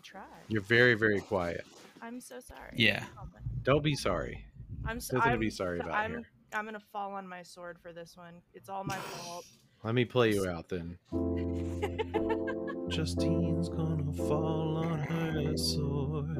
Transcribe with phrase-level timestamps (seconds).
[0.00, 0.24] tried.
[0.48, 1.64] You're very, very quiet.
[2.02, 2.72] I'm so sorry.
[2.76, 3.04] Yeah.
[3.18, 3.26] Oh
[3.62, 4.44] Don't be sorry.
[4.86, 6.22] I'm so, Nothing to I'm, be sorry about I'm, here.
[6.52, 8.34] I'm gonna fall on my sword for this one.
[8.54, 9.44] It's all my fault.
[9.84, 10.98] Let me play you out then.
[12.88, 16.38] Justine's gonna fall on her sword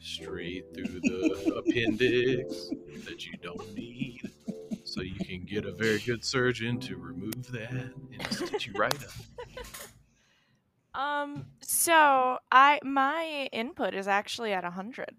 [0.00, 2.70] straight through the appendix
[3.04, 4.22] that you don't need.
[4.84, 8.94] So you can get a very good surgeon to remove that and stitch you right
[8.94, 9.10] up.
[10.94, 11.46] Um.
[11.60, 15.14] So I my input is actually at hundred.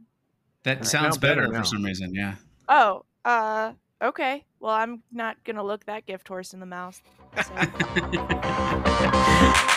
[0.63, 0.87] That Right.
[0.87, 2.13] sounds Now better better for some reason.
[2.13, 2.35] Yeah.
[2.67, 3.05] Oh.
[3.23, 3.73] Uh.
[4.01, 4.45] Okay.
[4.59, 7.01] Well, I'm not gonna look that gift horse in the mouth.
[7.35, 7.53] So.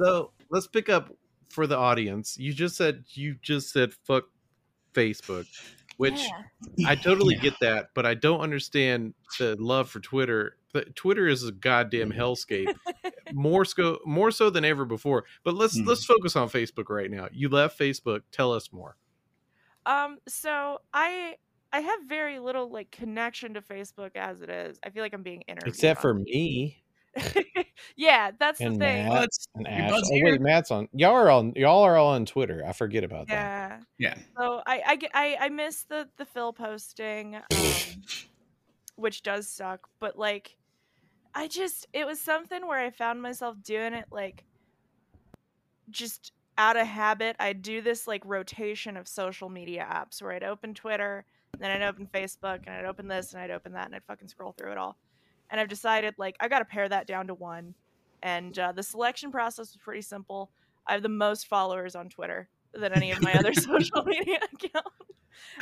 [0.00, 1.10] So let's pick up
[1.48, 2.36] for the audience.
[2.38, 4.24] You just said you just said fuck
[4.94, 5.46] Facebook,
[5.96, 6.20] which
[6.76, 6.88] Yeah.
[6.88, 7.42] I totally Yeah.
[7.42, 10.56] get that, but I don't understand the love for Twitter.
[10.72, 12.74] But Twitter is a goddamn hellscape,
[13.32, 15.24] more so more so than ever before.
[15.42, 15.86] But let's Hmm.
[15.86, 17.28] let's focus on Facebook right now.
[17.32, 18.22] You left Facebook.
[18.32, 18.96] Tell us more.
[19.86, 21.36] Um, so I
[21.72, 24.78] I have very little like connection to Facebook as it is.
[24.82, 25.74] I feel like I'm being interviewed.
[25.74, 26.82] Except for me
[27.96, 29.08] yeah, that's the and thing.
[29.08, 29.90] Matt Well, and Ash.
[29.94, 30.88] Oh wait, Matt's on.
[30.92, 31.52] Y'all are on.
[31.56, 32.64] Y'all are all on Twitter.
[32.66, 33.82] I forget about that.
[33.98, 34.14] Yeah.
[34.16, 34.18] Yeah.
[34.36, 37.42] So I I get- I, I miss the the Phil posting, um,
[38.96, 39.88] which does suck.
[40.00, 40.56] But like,
[41.34, 44.44] I just it was something where I found myself doing it like
[45.90, 47.36] just out of habit.
[47.38, 51.24] I'd do this like rotation of social media apps where I'd open Twitter,
[51.58, 54.28] then I'd open Facebook, and I'd open this and I'd open that, and I'd fucking
[54.28, 54.98] scroll through it all.
[55.50, 57.74] And I've decided like I got to pare that down to one.
[58.22, 60.50] And uh, the selection process was pretty simple.
[60.86, 64.88] I have the most followers on Twitter than any of my other social media accounts.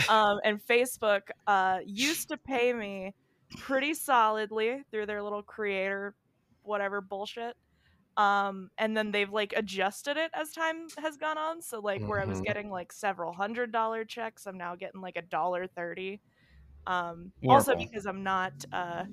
[0.08, 3.14] Um, and Facebook uh, used to pay me
[3.58, 6.16] pretty solidly through their little creator,
[6.62, 7.56] whatever bullshit.
[8.16, 11.62] Um, and then they've like adjusted it as time has gone on.
[11.62, 12.46] So like where I was Mhm.
[12.46, 16.22] getting like several hundred dollar checks, I'm now getting like a dollar thirty.
[16.86, 19.04] Um, also because I'm not uh,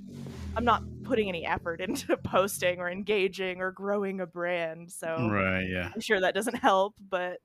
[0.55, 4.91] I'm not putting any effort into posting or engaging or growing a brand.
[4.91, 5.65] So Right.
[5.67, 5.91] Yeah.
[5.93, 7.39] I'm sure that doesn't help, but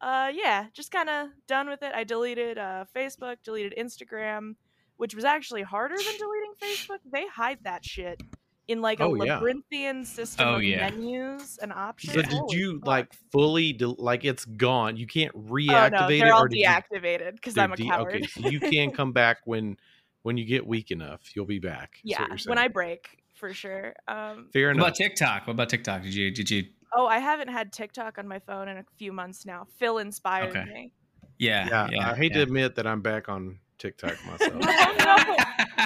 [0.00, 1.92] uh, yeah, just kind of done with it.
[1.94, 4.54] I deleted uh, Facebook, deleted Instagram,
[4.96, 6.98] which was actually harder than deleting Facebook.
[7.10, 8.22] They hide that shit
[8.68, 9.36] in like a Oh, yeah.
[9.38, 10.90] labyrinthian system Oh, of yeah.
[10.90, 12.14] menus and options.
[12.14, 12.86] So did you fuck.
[12.86, 14.96] like fully del- like it's gone?
[14.96, 17.72] You can't Oh reactivate no, it, they're all or did you- deactivated because they're I'm
[17.72, 18.14] a de- coward.
[18.16, 19.76] Okay, so you can come back when
[20.22, 21.20] when you get weak enough.
[21.34, 21.98] You'll be back.
[22.04, 23.94] yeah, when I break for sure.
[24.06, 25.46] Um, fair What about TikTok?
[25.46, 26.02] What about TikTok?
[26.02, 26.64] Did you did you?
[26.94, 29.66] oh, I haven't had TikTok on my phone in a few months now.
[29.78, 30.64] Phil inspired Okay.
[30.64, 30.92] me.
[31.38, 31.88] Yeah.
[31.90, 34.52] yeah, I hate to admit that I'm back on TikTok myself.
[34.62, 35.34] No, no,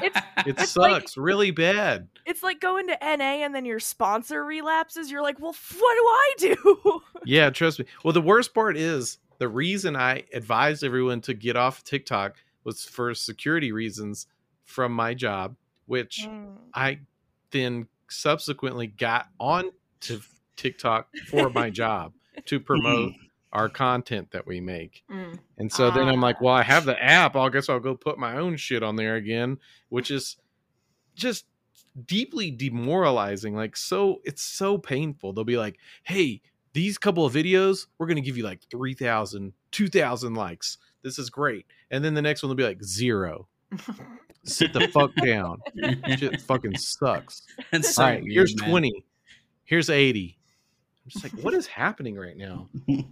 [0.02, 2.08] It's- it It's like- sucks really bad.
[2.26, 5.10] It's like going to NA and then your sponsor relapses.
[5.10, 7.00] You're like, well, what do I do?
[7.24, 7.84] Yeah, trust me.
[8.02, 12.84] Well, the worst part is the reason I advised everyone to get off TikTok was
[12.84, 14.26] for security reasons
[14.64, 15.54] from my job,
[15.86, 16.56] which Mm.
[16.74, 16.98] I
[17.52, 19.70] then subsequently got on
[20.00, 20.20] to
[20.56, 22.12] TikTok for my job
[22.46, 23.12] to promote
[23.52, 25.02] our content that we make.
[25.10, 25.38] Mm.
[25.58, 27.36] And so then I'm like, well, I have the app.
[27.36, 29.58] I guess I'll go put my own shit on there again,
[29.90, 30.36] which is
[31.14, 31.44] just
[32.06, 33.54] deeply demoralizing.
[33.54, 35.32] Like, so it's so painful.
[35.32, 36.40] They'll be like, hey,
[36.72, 40.78] these couple of videos, we're going to give you like 3,000, 2,000 likes.
[41.02, 41.66] This is great.
[41.90, 43.48] And then the next one will be like zero.
[44.44, 45.60] Sit the fuck down.
[46.16, 47.42] Shit fucking sucks.
[47.72, 48.70] It's so All right, weird, here's man.
[48.70, 49.04] 20.
[49.64, 50.38] Here's 80.
[51.04, 52.68] I'm just like, what is happening right now?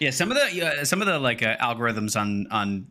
[0.00, 2.86] Yeah, some of the uh, some of the like uh, algorithms on on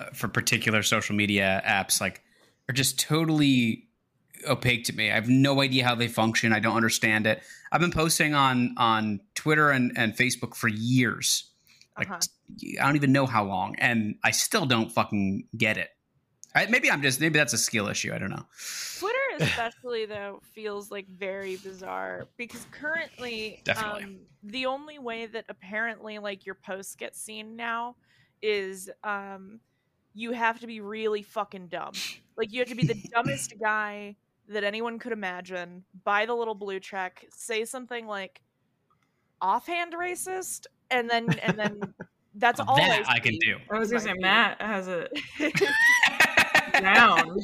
[0.00, 2.22] uh, for particular social media apps like
[2.68, 3.84] are just totally
[4.48, 5.10] opaque to me.
[5.10, 6.52] I have no idea how they function.
[6.52, 7.42] I don't understand it.
[7.70, 11.50] I've been posting on on Twitter and and Facebook for years.
[11.98, 12.20] Like Uh-huh.
[12.80, 15.90] I don't even know how long, and I still don't fucking get it.
[16.54, 18.12] I, maybe I'm just maybe that's a skill issue.
[18.12, 18.44] I don't know.
[18.98, 24.04] Twitter, especially though, feels like very bizarre because currently, Definitely.
[24.04, 27.96] um, the only way that apparently like your posts get seen now
[28.42, 29.60] is um,
[30.14, 31.92] you have to be really fucking dumb.
[32.36, 34.16] Like you have to be the dumbest guy
[34.48, 35.84] that anyone could imagine.
[36.04, 38.40] Buy the little blue check, say something like
[39.40, 41.80] offhand racist, and then and then
[42.34, 43.58] that's all that I, I can do.
[43.70, 45.12] I was gonna say Matt has it
[46.80, 47.38] down.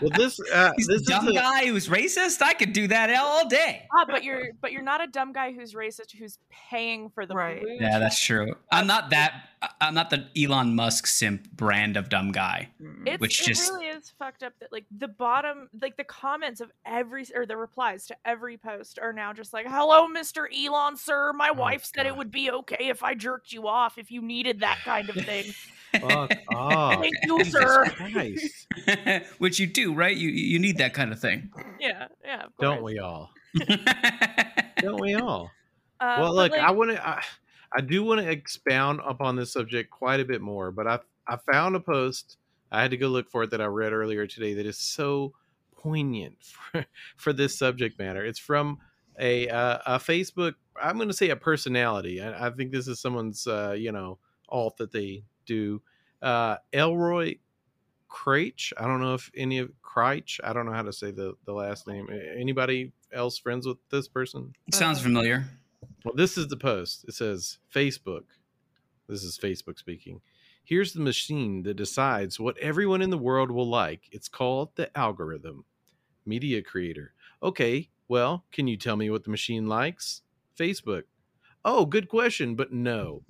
[0.00, 2.42] Well, this uh, He's this a dumb is a, guy who's racist.
[2.42, 3.86] I could do that all day.
[3.96, 6.38] Ah, but you're but you're not a dumb guy who's racist who's
[6.70, 7.60] paying for the Right.
[7.60, 8.54] blue Yeah, that's true.
[8.70, 9.48] I'm not that.
[9.80, 12.68] I'm not the Elon Musk simp brand of dumb guy.
[12.82, 13.06] Mm.
[13.06, 16.60] It's, which it just- really is fucked up that like the bottom like the comments
[16.60, 20.96] of every or the replies to every post are now just like hello mr elon
[20.96, 24.10] sir my Oh, wife said it would be okay if i jerked you off if
[24.10, 25.44] you needed that kind of thing
[26.00, 27.00] fuck off.
[27.00, 28.66] thank you sir Christ.
[29.38, 30.16] Which you do, right?
[30.16, 31.50] You you need that kind of thing.
[31.80, 33.30] yeah yeah of Don't we all?
[34.78, 35.50] Don't we all?
[36.00, 37.06] uh, well, look, like, I want to.
[37.06, 37.22] I,
[37.74, 41.36] I do want to expound upon this subject quite a bit more, but I I
[41.52, 42.38] found a post.
[42.70, 45.34] I had to go look for it that I read earlier today that is so
[45.76, 46.86] poignant for,
[47.16, 48.24] for this subject matter.
[48.24, 48.78] It's from
[49.18, 50.54] a uh, a Facebook.
[50.80, 52.22] I'm going to say a personality.
[52.22, 54.18] I, I think this is someone's uh, you know
[54.48, 55.82] alt that they do.
[56.20, 57.36] Uh, Elroy
[58.08, 58.72] Craich.
[58.76, 60.38] I don't know if any of Craich.
[60.44, 62.08] I don't know how to say the the last name.
[62.36, 64.52] Anybody else friends with this person?
[64.72, 65.44] Sounds familiar.
[66.04, 67.04] Well, this is the post.
[67.08, 68.24] It says Facebook.
[69.08, 70.20] This is Facebook speaking.
[70.64, 74.08] Here's the machine that decides what everyone in the world will like.
[74.12, 75.64] It's called the algorithm.
[76.24, 77.14] Media creator.
[77.42, 80.22] Okay, well, can you tell me what the machine likes?
[80.56, 81.02] Facebook.
[81.64, 83.24] Oh, good question, but no.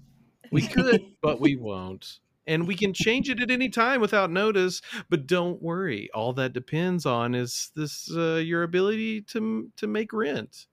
[0.53, 2.21] We could, but we won't.
[2.47, 6.11] And we can change it at any time without notice, but don't worry.
[6.13, 10.67] All that depends on is this uh, your ability to to make rent.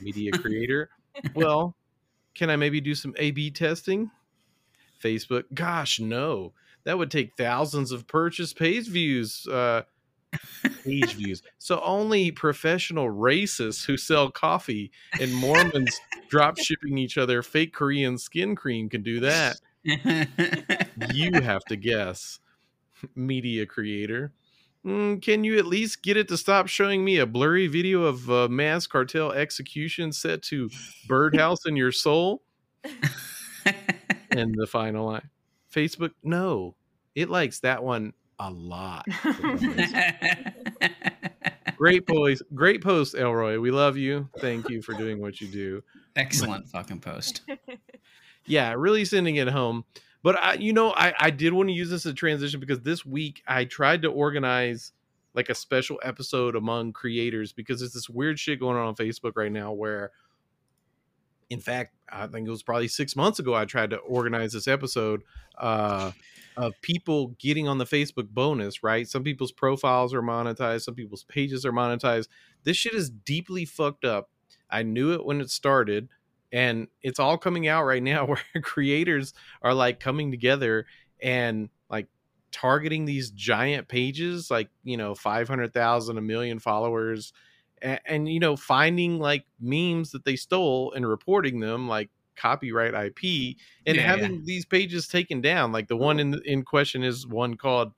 [0.00, 0.90] Media creator.
[1.34, 1.76] Well,
[2.34, 4.10] can I maybe do some A B testing?
[5.02, 5.44] Facebook.
[5.54, 6.52] Gosh, no.
[6.84, 9.46] That would take thousands of purchase page views.
[9.46, 9.82] Uh,
[10.84, 11.42] page views.
[11.58, 14.90] So only professional racists who sell coffee
[15.20, 15.98] and Mormons
[16.28, 19.56] drop shipping each other fake Korean skin cream can do that.
[19.82, 22.40] You have to guess.
[23.14, 24.32] Media creator.
[24.84, 28.30] Mm, can you at least get it to stop showing me a blurry video of
[28.30, 30.70] uh, mass cartel execution set to
[31.06, 32.42] Birdhouse in Your Soul?
[34.30, 35.30] And the final line
[35.72, 36.76] Facebook, no,
[37.14, 39.06] it likes that one a lot.
[41.76, 43.60] Great post, great post, Elroy.
[43.60, 44.28] We love you.
[44.40, 45.84] Thank you for doing what you do.
[46.16, 47.42] Excellent fucking post.
[48.48, 49.84] yeah really sending it home
[50.22, 52.80] but i you know i i did want to use this as a transition because
[52.80, 54.92] this week i tried to organize
[55.34, 59.32] like a special episode among creators because there's this weird shit going on on facebook
[59.36, 60.10] right now where
[61.50, 64.68] in fact i think it was probably six months ago i tried to organize this
[64.68, 65.22] episode
[65.58, 66.10] uh
[66.58, 69.08] of people getting on the facebook bonus right?
[69.08, 72.28] Some people's profiles are monetized some people's pages are monetized.
[72.64, 74.30] This shit is deeply fucked up.
[74.68, 76.08] I knew it when it started
[76.52, 80.86] and it's all coming out right now where creators are like coming together
[81.22, 82.08] and like
[82.50, 87.32] targeting these giant pages like you know 500,000 a million followers
[87.82, 92.94] and, and you know finding like memes that they stole and reporting them like copyright
[92.94, 97.26] IP and Yeah, having these pages taken down like the one in in question is
[97.26, 97.92] one called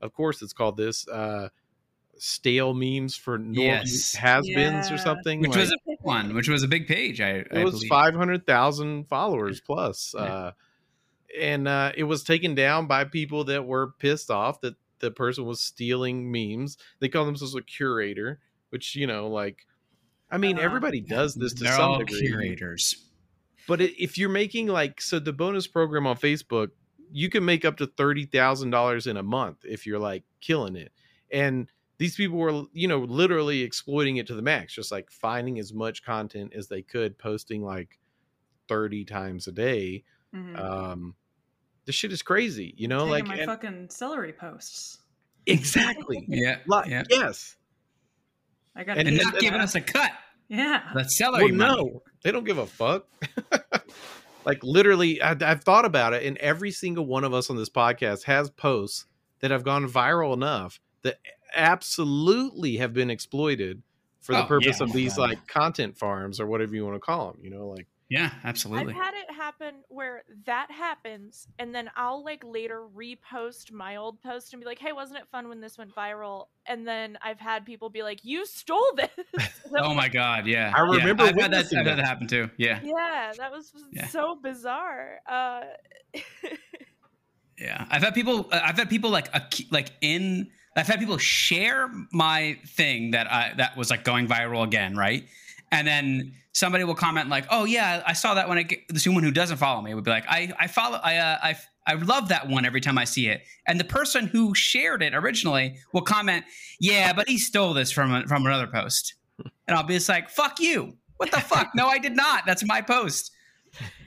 [0.00, 1.48] of course it's called this uh
[2.16, 4.14] stale memes for Yes.
[4.14, 7.20] has-beens or something Which like- was a big one, which was a big page.
[7.20, 10.14] I, I it was 500,000 followers plus.
[10.16, 10.22] Yeah.
[10.22, 10.52] Uh,
[11.40, 15.44] and uh, it was taken down by people that were pissed off that the person
[15.44, 16.78] was stealing memes.
[17.00, 18.38] They call themselves a curator,
[18.74, 19.64] which, you know, like,
[20.32, 22.26] I mean, Uh, everybody does this to They're some all degree.
[22.26, 23.08] curators.
[23.68, 26.70] But if you're making like, so the bonus program on Facebook,
[27.12, 30.90] you can make up to $30,000 in a month if you're like killing it.
[31.30, 35.60] And these people were, you know, literally exploiting it to the max, just like finding
[35.60, 38.00] as much content as they could, posting like
[38.66, 40.02] 30 times a day.
[40.34, 40.58] Mhm.
[40.58, 41.14] Um,
[41.84, 44.98] this shit is crazy, you know, Taking like my and- fucking celery posts.
[45.46, 46.24] exactly.
[46.28, 46.58] Yeah.
[46.66, 47.04] Like, yeah.
[47.08, 47.56] Yes.
[48.76, 50.10] I got And And it's- not giving us a cut.
[50.48, 50.82] yeah.
[50.94, 51.90] The celery well, money.
[51.92, 53.06] no, they don't give a fuck.
[54.44, 57.68] like literally, I, I've thought about it, and every single one of us on this
[57.70, 59.06] podcast has posts
[59.40, 61.18] that have gone viral enough that
[61.54, 63.82] absolutely have been exploited
[64.20, 64.86] for the Oh, purpose yeah.
[64.86, 67.40] of these like content farms or whatever you want to call them.
[67.42, 68.92] You know, like Yeah, absolutely.
[68.94, 74.20] I've had it happen where that happens, and then I'll like later repost my old
[74.22, 77.40] post and be like, "Hey, wasn't it fun when this went viral?" And then I've
[77.40, 79.10] had people be like, "You stole this."
[79.76, 80.72] Oh my god, yeah.
[80.76, 81.66] I Yeah, remember I've had that.
[81.66, 82.02] witnessing I've had that.
[82.02, 82.48] that happen too.
[82.56, 84.06] Yeah, Yeah, that was Yeah.
[84.08, 85.18] so bizarre.
[85.28, 85.62] Uh,
[87.58, 87.86] yeah.
[87.90, 88.48] I've had people.
[88.52, 90.50] uh, I've had people like ac- like in.
[90.76, 95.24] I've had people share my thing that I that was like going viral again, right?
[95.70, 98.98] And then somebody will comment like, "Oh yeah, I saw that when I get the
[98.98, 101.56] someone who doesn't follow me would be like, I I follow I uh, I
[101.86, 103.42] I love that one every time I see it.
[103.66, 106.44] And the person who shared it originally will comment,
[106.80, 109.14] "Yeah, but he stole this from a, from another post,"
[109.68, 110.96] and I'll be just like, "Fuck you!
[111.18, 111.70] What the fuck?
[111.74, 112.46] No, I did not.
[112.46, 113.30] That's my post."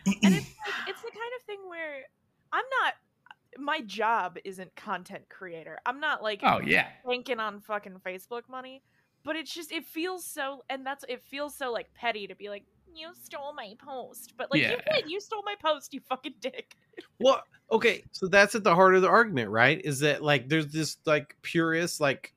[0.06, 2.04] and it's like, it's the kind of thing where
[2.52, 2.94] I'm not.
[3.60, 5.80] My job isn't content creator.
[5.86, 8.84] I'm not like oh yeah, banking on fucking Facebook money.
[9.28, 12.48] But it's just it feels so, and that's it feels so like petty to be
[12.48, 12.64] like,
[12.96, 14.36] you stole my post.
[14.38, 14.72] But like, Yeah.
[14.72, 15.12] you did.
[15.12, 15.94] You stole my post.
[15.94, 16.78] You fucking dick.
[17.20, 19.82] Well, okay, so that's at the heart of the argument, right?
[19.84, 22.34] Is that like there's this like purist, like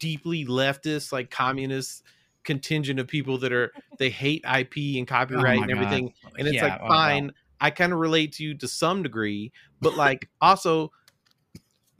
[0.00, 2.02] deeply leftist, like communist
[2.42, 6.32] contingent of people that are they hate IP and copyright Oh and everything, God.
[6.36, 6.88] and it's Yeah, like oh, wow.
[6.88, 7.30] fine.
[7.60, 10.90] I kind of relate to you to some degree, but like also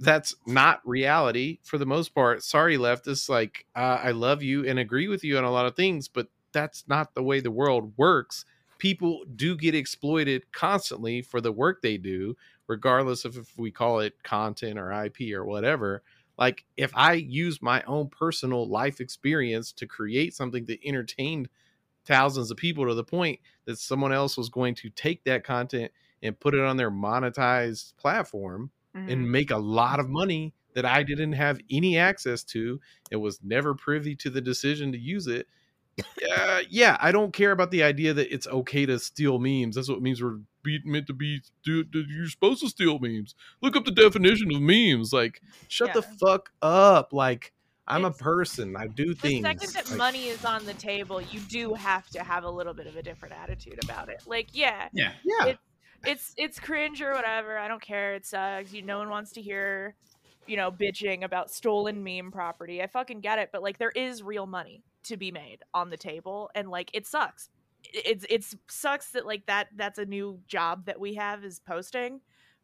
[0.04, 2.42] that's not reality for the most part.
[2.42, 3.28] Sorry, leftists.
[3.28, 6.28] Like uh, I love you and agree with you on a lot of things, but
[6.52, 8.44] that's not the way the world works.
[8.78, 14.00] People do get exploited constantly for the work they do, regardless of if we call
[14.00, 16.02] it content or IP or whatever.
[16.36, 21.48] Like if I use my own personal life experience to create something that entertained
[22.04, 25.90] thousands of people to the point that someone else was going to take that content
[26.22, 29.10] and put it on their monetized platform Mhm.
[29.12, 32.80] and make a lot of money that I didn't have any access to
[33.12, 35.46] and was never privy to the decision to use it.
[36.36, 39.76] Uh, yeah, I don't care about the idea that it's okay to steal memes.
[39.76, 41.40] That's what memes were be, meant to be.
[41.62, 43.36] Dude, you're supposed to steal memes.
[43.62, 45.12] Look up the definition of memes.
[45.12, 47.12] Like, shut the fuck up.
[47.12, 47.52] Like,
[47.86, 48.74] I'm It's- a person.
[48.76, 49.42] I do The things.
[49.44, 52.74] second that Like, money is on the table, you do have to have a little
[52.74, 54.22] bit of a different attitude about it.
[54.26, 55.12] Like, yeah, Yeah.
[55.24, 55.58] yeah, it-
[56.06, 57.58] it's it's cringe or whatever.
[57.58, 58.14] I don't care.
[58.14, 58.72] It sucks.
[58.72, 59.94] You no one wants to hear,
[60.46, 62.82] you know, bitching about stolen meme property.
[62.82, 65.96] I fucking get it, but like there is real money to be made on the
[65.96, 67.50] table, and like it sucks.
[67.92, 72.20] It's it's sucks that like that that's a new job that we have is posting,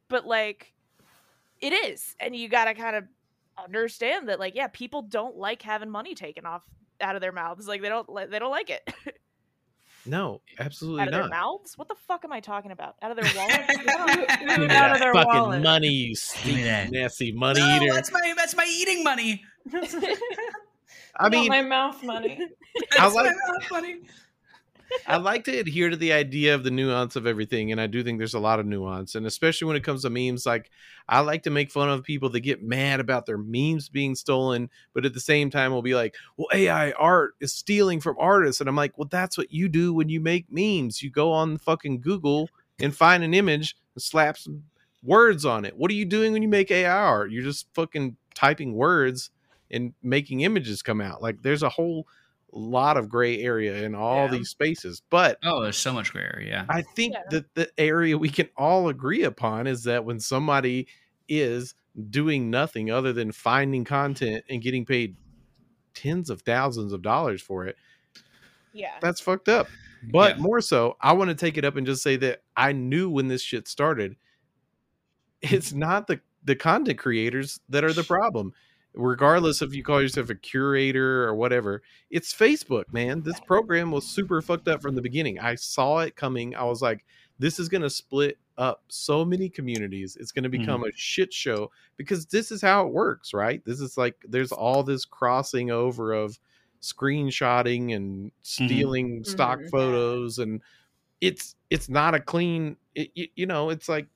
[0.09, 0.73] but like
[1.61, 3.05] it is, and you gotta kind of
[3.63, 6.63] understand that like yeah, people don't like having money taken off
[7.01, 7.69] out of their mouths.
[7.69, 8.89] Like they don't they don't like it
[10.07, 11.31] no, absolutely out of their not.
[11.31, 11.77] mouths.
[11.79, 12.97] What the fuck am I talking about?
[13.03, 13.67] Out of their wallets?
[13.67, 13.87] Food Give
[14.59, 15.63] me out that of their fucking wallet.
[15.63, 16.91] money, you me stinky, that.
[16.91, 17.93] nasty money No, eater.
[17.95, 19.43] that's my that's my eating money.
[21.17, 22.39] I mean, my mouth money.
[22.99, 23.97] I like- my mouth money.
[25.07, 28.03] I like to adhere to the idea of the nuance of everything, and I do
[28.03, 30.47] think there's a lot of nuance, and especially when it comes to memes.
[30.47, 30.71] Like,
[31.09, 34.71] I like to make fun of people that get mad about their memes being stolen,
[34.93, 38.61] but at the same time, we'll be like, "Well, AI art is stealing from artists,"
[38.61, 41.03] and I'm like, "Well, that's what you do when you make memes.
[41.03, 42.49] You go on fucking Google
[42.81, 44.65] and find an image and slap some
[45.03, 45.77] words on it.
[45.77, 47.31] What are you doing when you make AI art?
[47.31, 49.31] You're just fucking typing words
[49.71, 51.23] and making images come out.
[51.23, 52.07] Like, there's a whole
[52.53, 54.31] lot of gray area in all Yeah.
[54.33, 56.67] these spaces, but Oh, there's so much gray area.
[56.69, 57.23] I think Yeah.
[57.31, 60.89] that the area we can all agree upon is that when somebody
[61.29, 61.75] is
[62.11, 65.17] doing nothing other than finding content and getting paid
[65.95, 67.77] tens of thousands of dollars for it,
[68.73, 68.99] yeah.
[69.01, 69.69] that's fucked up.
[70.11, 70.43] But Yeah.
[70.43, 73.29] more so, I want to take it up and just say that I knew when
[73.29, 74.17] this shit started,
[75.43, 78.55] it's not the the content creators that are the problem.
[78.95, 83.23] Regardless if you call yourself a curator or whatever, it's Facebook, man.
[83.23, 85.39] This program was super fucked up from the beginning.
[85.39, 86.57] I saw it coming.
[86.57, 87.05] I was like,
[87.39, 90.17] this is going to split up so many communities.
[90.21, 93.65] It's going to become a shit show because this is how it works, right?
[93.65, 96.39] This is like there's all this crossing over of
[96.83, 99.71] screenshotting and stealing stock Mhm.
[99.71, 100.61] photos and
[101.21, 104.07] it's it's not a clean it, you, you know it's like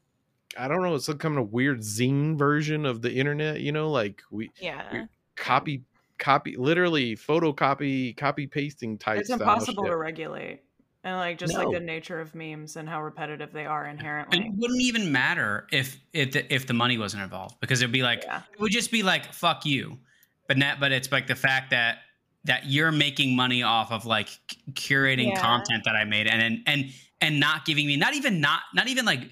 [0.58, 3.90] i don't know it's some kind of weird zine version of the internet you know
[3.90, 5.06] like we Yeah.
[5.36, 5.82] copy
[6.18, 9.90] copy literally photocopy copy pasting type It's impossible shit.
[9.90, 10.60] to regulate.
[11.06, 11.64] And like just No.
[11.64, 14.38] like the nature of memes and how repetitive they are And inherently.
[14.38, 18.02] it wouldn't even matter if if the, if the money wasn't involved because it'd be
[18.02, 18.42] like Yeah.
[18.52, 19.98] it would just be like fuck you,
[20.48, 21.98] but not but it's like the fact that
[22.44, 24.28] that you're making money off of like
[24.72, 25.40] curating Yeah.
[25.40, 28.88] content that I made and and and and not giving me not even not not
[28.88, 29.30] even like m-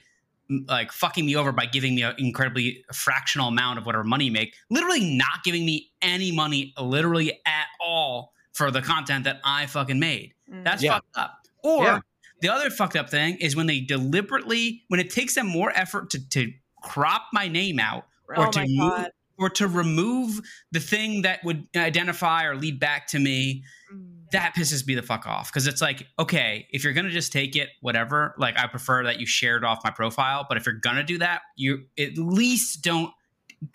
[0.68, 4.32] like fucking me over by giving me an incredibly fractional amount of whatever money you
[4.32, 9.66] make literally not giving me any money literally at all for the content that I
[9.66, 10.64] fucking made Mm.
[10.64, 10.94] that's Yeah.
[10.94, 11.46] fucked up.
[11.62, 12.00] Or Yeah.
[12.40, 16.10] the other fucked up thing is when they deliberately, when it takes them more effort
[16.10, 19.06] to, to crop my name out or oh to move,
[19.38, 20.40] or to remove
[20.72, 24.11] the thing that would identify or lead back to me, Mm.
[24.32, 25.50] That pisses me the fuck off.
[25.50, 28.34] Because it's like, okay, if you're gonna just take it, whatever.
[28.38, 31.42] Like I prefer that you shared off my profile, but if you're gonna do that,
[31.56, 33.12] you at least don't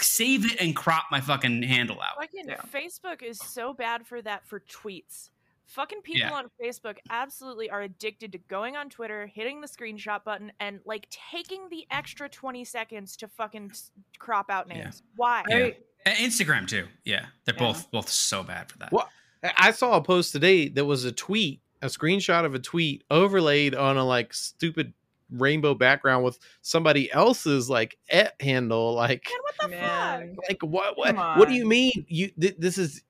[0.02, 2.16] save it and crop my fucking handle out.
[2.20, 2.58] Fucking Yeah.
[2.74, 5.30] Facebook is so bad for that for tweets.
[5.68, 6.34] Fucking people Yeah.
[6.34, 11.08] on Facebook absolutely are addicted to going on Twitter, hitting the screenshot button, and like
[11.10, 13.72] taking the extra 20 seconds to fucking
[14.20, 14.84] crop out Yeah.
[14.84, 15.04] names.
[15.16, 15.44] Why?
[15.48, 15.56] Yeah.
[15.58, 16.88] I- Uh, Instagram too.
[17.04, 17.60] Yeah, they're Yeah.
[17.60, 18.94] both both so bad for that.
[18.94, 19.10] Well,
[19.44, 23.04] I I saw a post today that was a tweet, a screenshot of a tweet
[23.10, 24.94] overlaid on a like stupid
[25.30, 30.36] rainbow background with somebody else's like et handle like Man, what the Man.
[30.36, 30.46] fuck?
[30.50, 33.02] like what what what do you mean you th- this is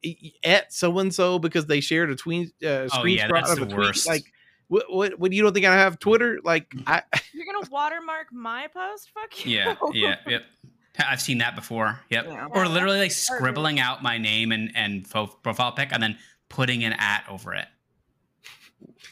[0.43, 3.57] at so and so because they shared a tweet uh, Oh, screenshot yeah, that's of
[3.59, 4.07] the a tweet worst.
[4.07, 4.23] like
[4.67, 7.03] what, what what you don't think I have Twitter like I
[7.33, 9.11] You're gonna watermark my post?
[9.13, 9.55] Fuck you.
[9.55, 10.43] Yeah, yeah, yep.
[10.99, 11.99] I've seen that before.
[12.09, 12.25] Yep.
[12.27, 12.47] Yeah.
[12.51, 16.17] Or literally like scribbling out my name and and fo- profile pic and then
[16.49, 17.67] putting an at over it.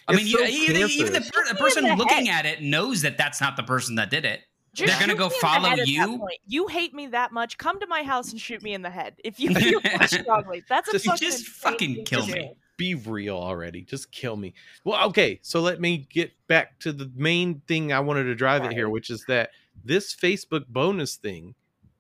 [0.07, 2.61] I It's mean, so you, even, even the, per- the person the looking at it
[2.61, 4.41] knows that that's not the person that did it.
[4.73, 6.27] Just They're gonna go me in the follow head at that you?
[6.47, 7.57] You hate me that much.
[7.57, 10.63] Come to my house and shoot me in the head if you feel strongly.
[10.69, 12.51] That's a Just- fucking just fucking kill me.
[12.77, 13.81] be real already.
[13.83, 14.53] Just kill me.
[14.83, 18.65] Well, okay, so let me get back to the main thing I wanted to drive
[18.65, 19.51] it here, which is that
[19.83, 21.55] this Facebook bonus thing,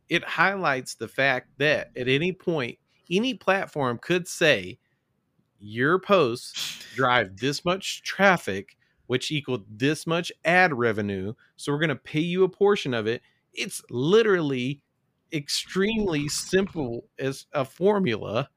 [0.09, 2.77] it highlights the fact that at any point,
[3.09, 4.77] any platform could say
[5.59, 11.33] your posts drive this much traffic, which equaled this much ad revenue.
[11.55, 13.21] So we're gonna pay you a portion of it.
[13.53, 14.81] It's literally
[15.31, 18.49] extremely simple as a formula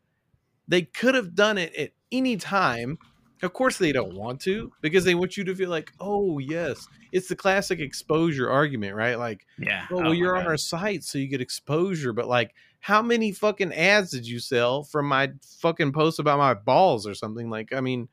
[0.68, 2.98] they could have done it at any time.
[3.42, 6.86] Of course, they don't want to because they want you to feel like, oh, yes.
[7.12, 9.18] It's the classic exposure argument, right?
[9.18, 9.86] Like, Yeah.
[9.90, 10.50] oh, oh well, my you're on God.
[10.50, 12.12] our site, so you get exposure.
[12.12, 16.54] But, like, how many fucking ads did you sell from my fucking post about my
[16.54, 17.48] balls or something?
[17.50, 18.08] Like, I mean,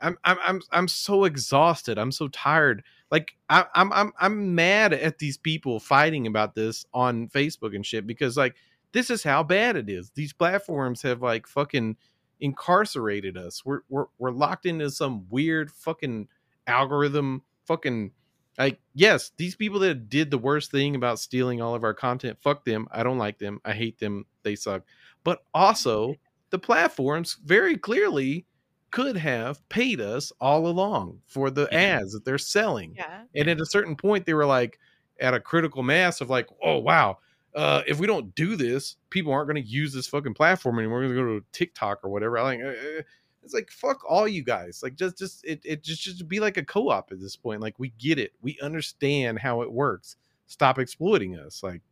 [0.00, 1.98] I'm I'm I'm I'm so exhausted.
[1.98, 2.82] I'm so tired.
[3.10, 7.86] Like I, I'm I'm I'm mad at these people fighting about this on Facebook and
[7.86, 8.54] shit because like
[8.92, 10.10] this is how bad it is.
[10.14, 11.96] These platforms have like fucking
[12.40, 13.64] incarcerated us.
[13.64, 16.28] We're we're we're locked into some weird fucking
[16.66, 17.42] algorithm.
[17.66, 18.12] Fucking
[18.58, 22.38] like yes, these people that did the worst thing about stealing all of our content.
[22.40, 22.86] Fuck them.
[22.92, 23.60] I don't like them.
[23.64, 24.26] I hate them.
[24.42, 24.82] They suck.
[25.24, 26.14] But also
[26.50, 28.46] the platforms very clearly
[28.90, 32.94] could have paid us all along for the ads that they're selling.
[32.96, 33.22] Yeah.
[33.34, 34.78] And at a certain point, they were like
[35.20, 37.18] at a critical mass of like, oh wow,
[37.54, 40.98] uh, if we don't do this, people aren't going to use this fucking platform anymore.
[41.00, 42.38] We're going to go to TikTok or whatever.
[42.38, 43.02] I like, uh, uh,
[43.44, 44.80] it's like fuck all you guys.
[44.82, 47.60] Like just just it it just just be like a co-op at this point.
[47.60, 50.16] Like we get it, we understand how it works.
[50.46, 51.62] Stop exploiting us.
[51.62, 51.82] Like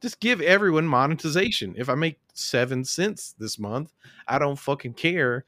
[0.00, 1.74] just give everyone monetization.
[1.76, 3.92] If I make seven cents this month,
[4.28, 5.44] I don't fucking care.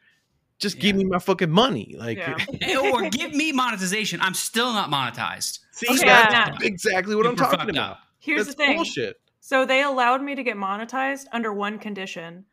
[0.58, 1.94] Just give me my fucking money.
[1.96, 2.36] Like Yeah.
[2.92, 4.20] or give me monetization.
[4.20, 5.60] I'm still not monetized.
[5.70, 7.90] see, Okay, that's now- exactly what I'm talking about.
[7.92, 7.98] up.
[8.18, 8.76] Here's That's the thing.
[8.76, 9.20] bullshit.
[9.48, 12.44] So they allowed me to get monetized under one condition.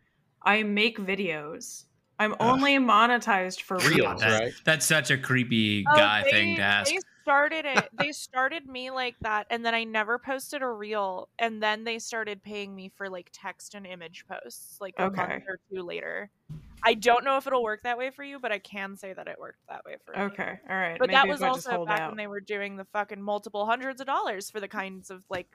[0.42, 1.84] I make videos.
[2.20, 4.22] I'm only monetized for Reels, reels.
[4.22, 4.54] That's, right?
[4.64, 6.90] that's such a creepy Oh, guy they- thing to ask.
[6.90, 7.90] They started it.
[7.92, 11.28] They started me like that, and then I never posted a reel.
[11.38, 15.18] And then they started paying me for like text and image posts, like a Okay.
[15.22, 16.30] month or two later.
[16.82, 19.28] I don't know if it'll work that way for you, but I can say that
[19.28, 20.22] it worked that way for me.
[20.28, 20.98] Okay, all right.
[20.98, 22.12] But Maybe that was also back out.
[22.12, 25.48] when they were doing the fucking multiple hundreds of dollars for the kinds of like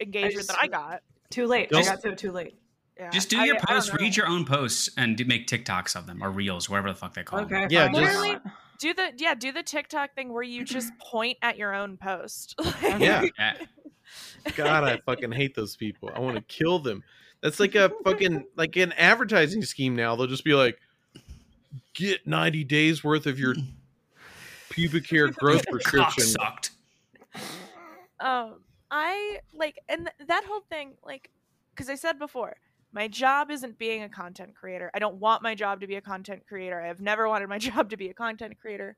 [0.00, 1.02] engagement that I got.
[1.30, 1.70] Too late.
[1.70, 2.58] Don't- I got so too late.
[2.98, 3.10] Yeah.
[3.10, 3.98] Just do your I posts, know.
[4.00, 7.12] read your own posts, and do, make TikToks of them or reels, whatever the fuck
[7.14, 7.62] they call Okay.
[7.62, 7.68] them.
[7.70, 8.38] Yeah, just- Literally-
[8.78, 12.54] do the yeah do the TikTok thing where you just point at your own post.
[12.82, 13.24] Yeah.
[13.38, 13.54] Yeah.
[14.54, 16.10] God, I fucking hate those people.
[16.14, 17.02] I want to kill them.
[17.42, 20.14] That's like a fucking like an advertising scheme now.
[20.16, 20.78] They'll just be like,
[21.94, 23.54] get 90 days worth of your
[24.70, 26.24] pubic hair growth Cock prescription.
[26.24, 26.70] sucked.
[28.20, 28.54] um
[28.96, 31.30] i like and th- that whole thing like
[31.74, 32.56] because i said before
[32.92, 36.00] my job isn't being a content creator i don't want my job to be a
[36.00, 38.96] content creator i have never wanted my job to be a content creator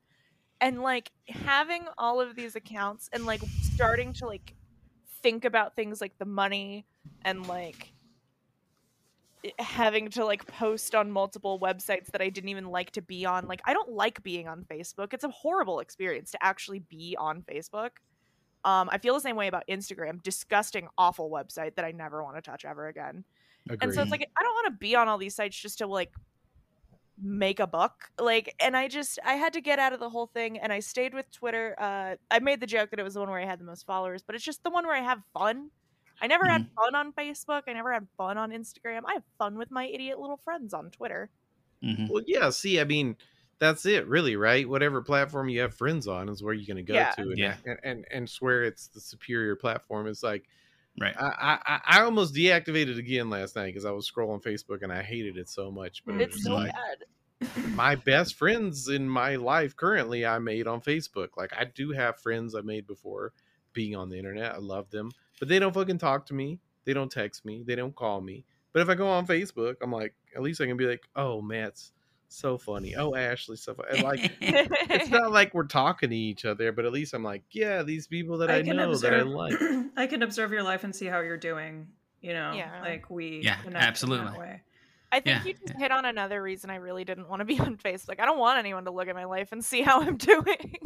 [0.61, 3.43] and like having all of these accounts and like
[3.75, 4.55] starting to like
[5.23, 6.87] think about things like the money
[7.23, 7.93] and like
[9.59, 13.47] having to like post on multiple websites that I didn't even like to be on.
[13.47, 15.13] Like I don't like being on Facebook.
[15.13, 17.91] It's a horrible experience to actually be on Facebook.
[18.69, 20.23] Um, I feel the same way about Instagram.
[20.23, 23.25] Disgusting, awful website that I never want to touch ever again.
[23.81, 25.87] And so it's like I don't want to be on all these sites just to
[25.87, 26.13] like
[27.21, 28.11] make a buck.
[28.19, 30.81] Like, and I just I had to get out of the whole thing, and I
[30.81, 31.75] stayed with Twitter.
[31.79, 33.87] Uh, I made the joke that it was the one where I had the most
[33.87, 35.71] followers, but it's just the one where I have fun.
[36.21, 37.63] I never had fun on Facebook.
[37.69, 39.03] I never had fun on Instagram.
[39.07, 41.31] I have fun with my idiot little friends on Twitter.
[41.83, 42.09] Mhm.
[42.11, 42.51] Well, yeah.
[42.51, 43.17] See, I mean,
[43.59, 44.69] that's it, really, right?
[44.69, 47.11] Whatever platform you have friends on is where you're going to go Yeah.
[47.13, 47.57] to, and, Yeah.
[47.65, 50.07] and and and swear it's the superior platform.
[50.07, 50.45] It's like
[51.01, 51.15] Right.
[51.17, 54.93] I I, I- I almost deactivated again last night because I was scrolling Facebook and
[54.93, 56.05] I hated it so much.
[56.05, 57.49] But It's just so like, bad.
[57.75, 61.31] my best friends in my life currently I made on Facebook.
[61.37, 63.33] Like I do have friends I made before
[63.73, 64.55] being on the internet.
[64.55, 66.59] I love them, but they don't fucking talk to me.
[66.85, 67.63] They don't text me.
[67.65, 68.45] They don't call me.
[68.73, 71.41] But if I go on Facebook, I'm like, at least I can be like, oh,
[71.43, 71.93] Matt's
[72.29, 72.95] so funny.
[72.97, 73.89] Oh, Ashley, so funny.
[73.99, 77.43] And, Like it's not like we're talking to each other, but at least I'm like,
[77.51, 79.55] yeah, these people that I, can know that I like.
[79.97, 81.89] I can observe your life and see how you're doing.
[82.21, 82.81] You know, Yeah.
[82.83, 84.39] like we Yeah, connect in that absolutely.
[84.39, 84.63] way.
[85.11, 85.79] I think Yeah, you just yeah.
[85.79, 88.21] hit on another reason I really didn't want to be on Facebook.
[88.21, 90.77] I don't want anyone to look at my life and see how I'm doing.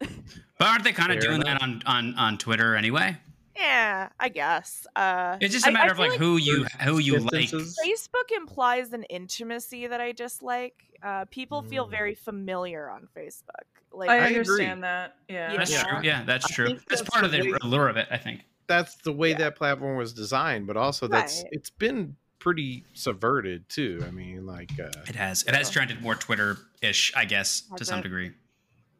[0.00, 1.60] But aren't they kind of Fair doing enough.
[1.60, 3.16] that on, on on Twitter anyway?
[3.56, 4.86] Yeah, I guess.
[4.96, 7.50] Uh, It's just a matter of feel like who you who you like.
[7.50, 10.74] Facebook implies an intimacy that I dislike.
[11.02, 11.90] Uh, people feel Mm.
[11.90, 13.66] very familiar on Facebook.
[13.92, 14.36] Like, I, I agree.
[14.38, 15.16] understand that.
[15.28, 15.56] Yeah.
[15.56, 15.82] That's Yeah.
[15.84, 15.98] true.
[16.02, 16.68] Yeah, that's true.
[16.68, 18.40] That's that's part of the the way- allure of it, I think.
[18.66, 19.38] That's the way Yeah.
[19.38, 21.48] that platform was designed, but also that's Right.
[21.52, 24.02] it's been pretty subverted too.
[24.06, 25.42] I mean, like uh, It has.
[25.44, 28.02] It has So- trended more Twitter-ish, I guess, to Has some it?
[28.02, 28.32] degree.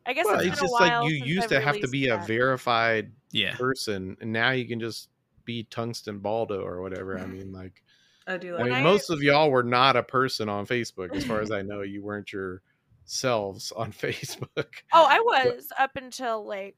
[0.06, 1.80] I guess well, it's, it's been a just like you used I've to have to
[1.86, 3.54] released be a verified Yeah.
[3.56, 5.08] person, and now you can just
[5.44, 7.18] be tungsten baldo or whatever.
[7.18, 7.82] I mean, like,
[8.26, 11.14] I do I like mean, I- most of y'all were not a person on Facebook,
[11.14, 11.82] as far as I know.
[11.82, 14.66] You weren't yourselves on Facebook.
[14.92, 16.76] Oh, I was up until like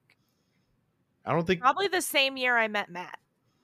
[1.25, 1.61] I don't think.
[1.61, 3.19] probably the same year I met Matt.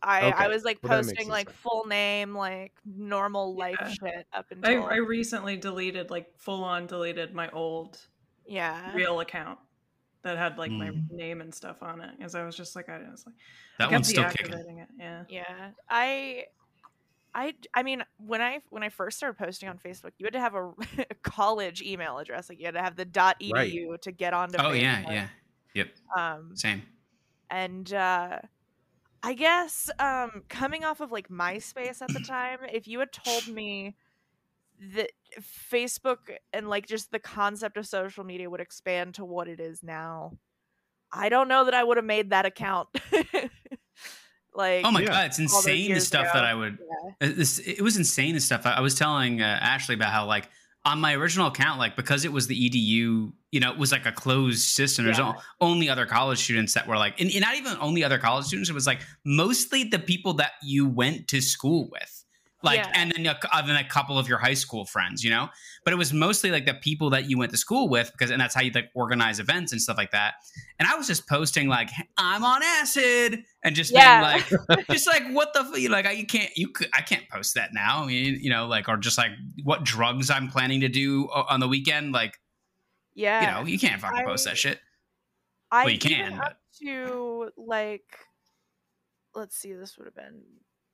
[0.05, 1.55] I, I was like Well, posting like then.
[1.63, 3.89] full name, like normal life Yeah.
[3.91, 8.01] shit up I, until I recently deleted like full on deleted my old
[8.47, 8.93] yeah.
[8.95, 9.59] real account
[10.23, 11.11] that had like my Mm.
[11.11, 13.35] name and stuff on it because I was just like I was like
[13.79, 14.53] That I kept one's still kicking.
[14.53, 14.89] deactivating it.
[14.99, 15.25] Yeah.
[15.29, 16.45] Yeah, I,
[17.35, 20.41] I, I mean, when I when I first started posting on Facebook, you had to
[20.41, 22.49] have a, a college email address.
[22.49, 24.03] Like you had to have the .edu Right.
[24.03, 24.59] to get onto.
[24.59, 25.29] Oh yeah, yeah.
[25.75, 25.89] Yep.
[26.17, 26.83] Um, Same.
[27.51, 28.39] and uh,
[29.23, 33.49] I guess um, coming off of like MySpace at the time, if you had told
[33.49, 33.97] me
[34.95, 35.11] that
[35.73, 36.19] Facebook
[36.53, 40.33] and like just the concept of social media would expand to what it is now,
[41.13, 42.89] I don't know that I would have made that account.
[44.55, 45.07] like, Oh my Yeah.
[45.09, 46.31] god, it's insane the stuff ago.
[46.35, 46.79] that I would
[47.21, 47.29] yeah.
[47.29, 48.67] Uh, This, it was insane the stuff.
[48.67, 50.49] I, I was telling uh, Ashley about how like
[50.85, 54.05] on my original account, like because it was the EDU, you know, it was like
[54.07, 55.05] a closed system.
[55.05, 55.35] There's Yeah.
[55.37, 58.47] o- only other college students that were like, and, and not even only other college
[58.47, 58.69] students.
[58.69, 62.25] It was like mostly the people that you went to school with.
[62.65, 62.93] Like Yeah.
[62.95, 65.49] and then a, and uh, then a couple of your high school friends, you know,
[65.85, 68.41] but it was mostly like the people that you went to school with because and
[68.41, 70.35] that's how you like organize events and stuff like that.
[70.79, 74.43] And I was just posting like I'm on acid and just Yeah.
[74.45, 77.01] being like, just like what the f- you like I, you can't you could I
[77.03, 79.33] can't post that now I mean, you know like or just like
[79.65, 82.39] what drugs I'm planning to do on the weekend like
[83.15, 83.41] Yeah.
[83.41, 84.79] you know you can't fucking post that shit
[85.71, 88.05] I well, you can, up to like
[89.35, 90.43] let's see, this would have been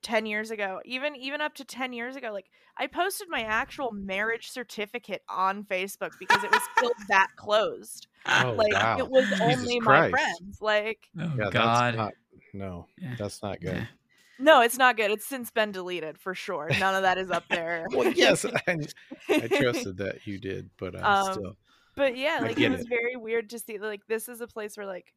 [0.02, 0.80] ten years ago.
[0.84, 5.64] Even even up to ten years ago, like I posted my actual marriage certificate on
[5.64, 8.06] Facebook because it was still that closed.
[8.26, 8.98] Oh like wow!
[8.98, 10.58] it was Jesus only my friends.
[10.60, 12.12] Like oh Yeah, god that's not.
[12.54, 13.14] No, Yeah.
[13.18, 13.76] that's not good.
[13.76, 13.86] Yeah.
[14.38, 15.10] no, it's not good.
[15.10, 16.70] It's since been deleted for sure.
[16.80, 17.86] None of that is up there.
[17.92, 18.76] Well, yes, I,
[19.28, 21.56] I trusted that you did, but uh, Um, still,
[21.96, 22.88] But yeah, I like it was it.
[22.88, 25.12] very weird to see like this is a place where like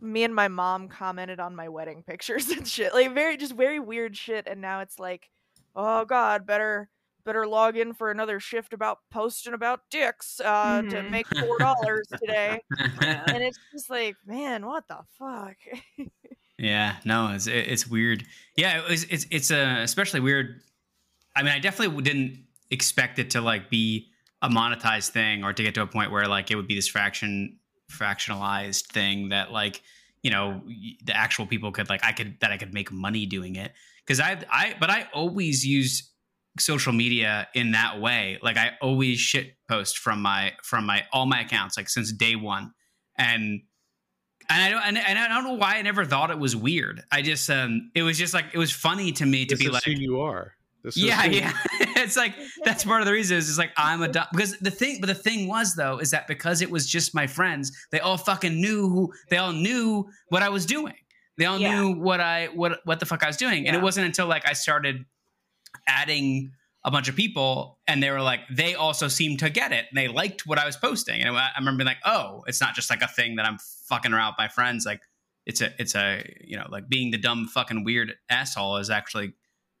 [0.00, 2.94] me and my mom commented on my wedding pictures and shit.
[2.94, 5.30] Like very just very weird shit and now it's like,
[5.76, 6.88] "Oh god, better
[7.24, 11.10] better log in for another shift about posting about dicks uh to Mhm.
[11.10, 12.62] make $4 today."
[13.00, 15.56] And it's just like, "Man, what the fuck?"
[16.58, 18.26] Yeah, no, it's it's weird.
[18.56, 20.60] Yeah, it was, it's it's uh, especially weird.
[21.34, 24.10] I mean, I definitely didn't expect it to like be
[24.42, 26.86] a monetized thing or to get to a point where like it would be this
[26.88, 27.58] fraction
[27.90, 29.82] fractionalized thing that like
[30.22, 30.62] you know
[31.04, 33.72] the actual people could like I could that I could make money doing it
[34.04, 36.10] because I I but I always use
[36.58, 38.38] social media in that way.
[38.42, 42.36] Like I always shit post from my from my all my accounts like since day
[42.36, 42.72] one
[43.16, 43.62] and
[44.48, 47.02] and I don't and, and I don't know why I never thought it was weird.
[47.12, 49.70] I just um it was just like it was funny to me to this be
[49.70, 50.54] like who you are.
[50.82, 51.52] This yeah who- yeah.
[51.96, 54.70] It's like that's part of the reason is it's like I'm a du- because the
[54.70, 58.00] thing but the thing was though is that because it was just my friends they
[58.00, 60.94] all fucking knew who they all knew what I was doing.
[61.36, 61.74] They all Yeah.
[61.80, 63.66] knew what I what what the fuck I was doing.
[63.66, 65.04] And it wasn't until like I started
[65.86, 66.52] adding
[66.84, 69.98] a bunch of people and they were like they also seemed to get it and
[69.98, 71.20] they liked what I was posting.
[71.20, 73.58] And I I remember being like oh it's not just like a thing that I'm
[73.88, 74.86] fucking around with my friends.
[74.86, 75.02] Like
[75.46, 79.34] it's a it's a you know like being the dumb fucking weird asshole is actually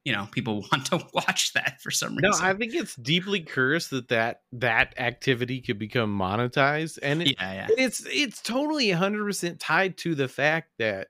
[0.04, 2.30] you know people want to watch that for some reason.
[2.30, 7.36] No, I think it's deeply cursed that that that activity could become monetized, and it,
[7.38, 11.08] yeah yeah it's it's totally 100 percent tied to the fact that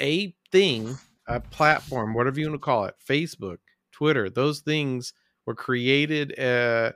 [0.00, 3.58] a thing, a platform, whatever you want to call it, Facebook,
[3.92, 5.12] Twitter, those things
[5.46, 6.92] were created uh,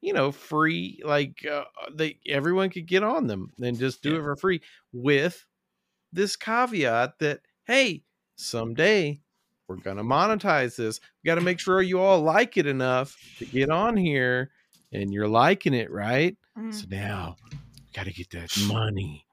[0.00, 4.20] you know, free like uh, they everyone could get on them and just do Yeah.
[4.20, 4.60] it for free
[4.92, 5.46] with
[6.12, 8.04] this caveat that hey,
[8.36, 9.21] someday
[9.72, 11.00] we're going to monetize this.
[11.22, 14.50] We got to make sure you all like it enough to get on here
[14.92, 16.36] and you're liking it, right?
[16.58, 16.74] Mm.
[16.74, 17.36] So now
[17.94, 19.24] got to get that money.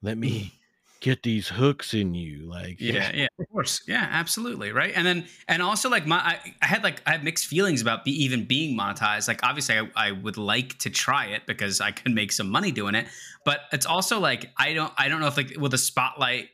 [0.00, 0.52] Let me
[1.00, 5.26] get these hooks in you like yeah yeah of course yeah absolutely right and then
[5.48, 8.44] and also like my i, I had like i had mixed feelings about be, even
[8.44, 12.32] being monetized like obviously I, I would like to try it because i could make
[12.32, 13.06] some money doing it
[13.46, 16.50] but it's also like i don't i don't know if like will the spotlight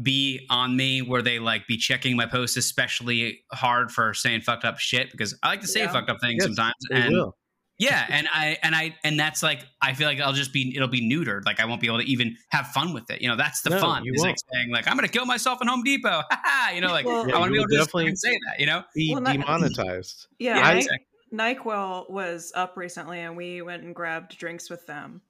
[0.00, 4.64] be on me where they like be checking my posts especially hard for saying fucked
[4.64, 5.92] up shit because i like to say Yeah.
[5.92, 7.36] fucked up things Yes, sometimes they and will.
[7.78, 10.88] yeah and i and i and that's like i feel like i'll just be it'll
[10.88, 13.36] be neutered like i won't be able to even have fun with it you know
[13.36, 14.42] that's the No, fun you is like won't.
[14.54, 16.22] saying like i'm gonna kill myself in home depot
[16.74, 18.38] you know like Well- i Yeah, want to you be able to just definitely- say
[18.48, 21.06] that you know be Well, demonetized Yeah, Yeah, Ni- exactly.
[21.34, 25.22] NyQuil was up recently, and we went and grabbed drinks with them.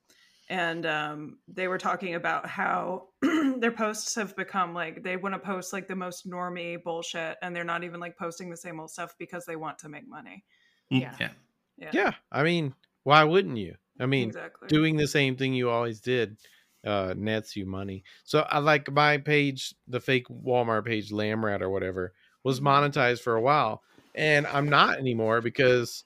[0.53, 5.39] And um, they were talking about how their posts have become like they want to
[5.39, 8.91] post like the most normie bullshit, and they're not even like posting the same old
[8.91, 10.45] stuff because they want to make money.
[10.91, 11.17] Yeah.
[11.19, 11.31] yeah
[11.79, 14.69] Yeah, yeah i mean why wouldn't you i mean exactly.
[14.69, 16.37] doing the same thing you always did
[16.85, 21.71] uh nets you money so i like my page the fake walmart page lamrat or
[21.71, 22.13] whatever
[22.45, 22.69] was Mm-hmm.
[22.69, 23.83] monetized for a while
[24.15, 26.05] and i'm not anymore because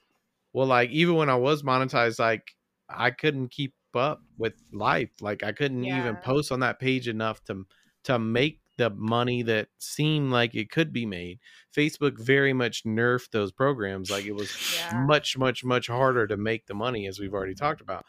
[0.53, 2.55] well like even when i was monetized like
[2.89, 7.43] i couldn't keep up with life like i couldn't even post on that page enough
[7.43, 7.65] to
[8.03, 11.39] to make the money that seemed like it could be made.
[11.75, 15.03] Facebook very much nerfed those programs like it was Yeah.
[15.05, 17.65] much much much harder to make the money as we've already mm-hmm.
[17.65, 18.05] talked about.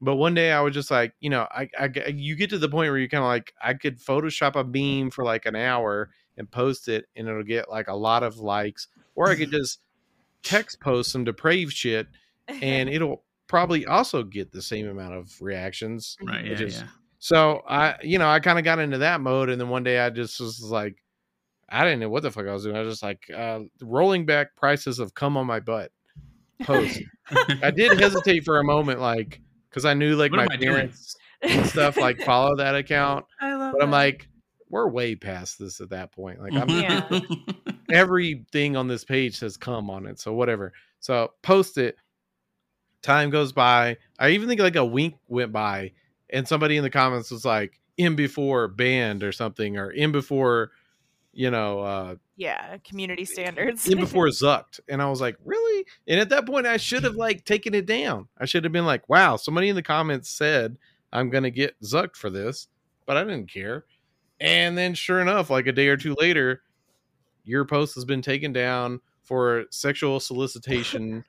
[0.00, 2.68] But one day i was just like you know i, I you get to the
[2.68, 6.10] point where you kind of like i could photoshop a beam for like an hour
[6.36, 9.80] and post it and it'll get like a lot of likes or i could just
[10.42, 12.08] text post some depraved shit
[12.46, 16.88] and it'll probably also get the same amount of reactions right yeah, just- yeah.
[17.18, 19.98] so I, you know, I kind of got into that mode, and then one day
[20.00, 20.96] I just was like,
[21.68, 22.76] I didn't know what the fuck I was doing.
[22.76, 25.90] I was just like, uh, rolling back prices of come on my butt
[26.62, 27.00] post.
[27.62, 30.74] I did hesitate for a moment, like, because I knew like What my I doing?
[30.74, 33.74] parents and stuff like follow that account, I love.
[33.76, 34.28] but I'm like,
[34.68, 36.40] we're way past this at that point.
[36.40, 37.20] Like, I'm Yeah.
[37.90, 40.72] everything on this page says come on it, so whatever.
[41.00, 41.96] So post it.
[43.06, 43.96] Time goes by.
[44.18, 45.92] I even think like a week went by,
[46.28, 50.72] and somebody in the comments was like, "In before banned" or something, or "In before,"
[51.32, 53.88] you know, uh, yeah, community standards.
[53.88, 57.16] in before zucked and i was like really and at that point i should have
[57.16, 60.76] like taken it down i should have been like wow somebody in the comments said
[61.12, 62.68] i'm gonna get zucked for this
[63.06, 63.84] but i didn't care
[64.40, 66.62] and then sure enough like a day or two later
[67.44, 71.24] your post has been taken down for sexual solicitation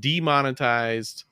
[0.00, 1.24] demonetized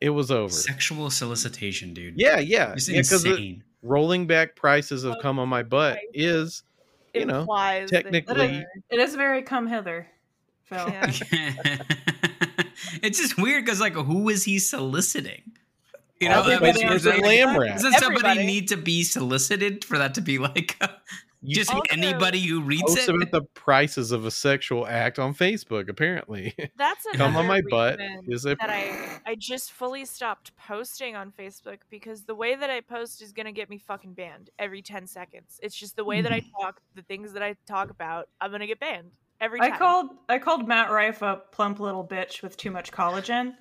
[0.00, 4.56] it was over sexual solicitation dude yeah yeah it's yeah, 'cause the insane rolling back
[4.56, 6.62] prices of Oh, come on my butt is
[7.14, 10.08] you know, Implies technically it is very come hither,
[10.64, 10.88] Phil.
[10.88, 11.12] Yeah.
[13.02, 15.42] it's just weird because like who is he soliciting
[16.20, 17.22] you know Everybody that- on it's a Facebook.
[17.22, 18.46] lamb rat doesn't somebody Everybody.
[18.46, 20.76] need to be solicited for that to be like
[21.44, 25.18] You just Also- anybody who reads post it about the prices of a sexual act
[25.18, 25.88] on Facebook.
[25.88, 31.16] Apparently, That's come on my butt is a that I I just fully stopped posting
[31.16, 34.82] on Facebook because the way that I post is gonna get me fucking banned every
[34.82, 35.60] ten seconds.
[35.62, 38.66] It's just the way that I talk, the things that I talk about, I'm gonna
[38.66, 39.72] get banned every time.
[39.72, 43.54] I called I called Matt Rife a plump little bitch with too much collagen,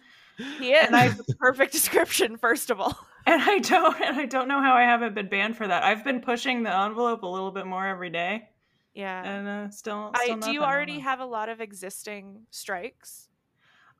[0.60, 2.38] he is and I- the perfect description.
[2.38, 5.58] First of all, and I don't and I don't know how I haven't been banned
[5.58, 5.84] for that.
[5.84, 8.50] I've been pushing the envelope a little bit more every day,
[8.94, 9.24] yeah.
[9.24, 10.12] and uh, still.
[10.14, 13.30] I do you already have a lot of existing strikes?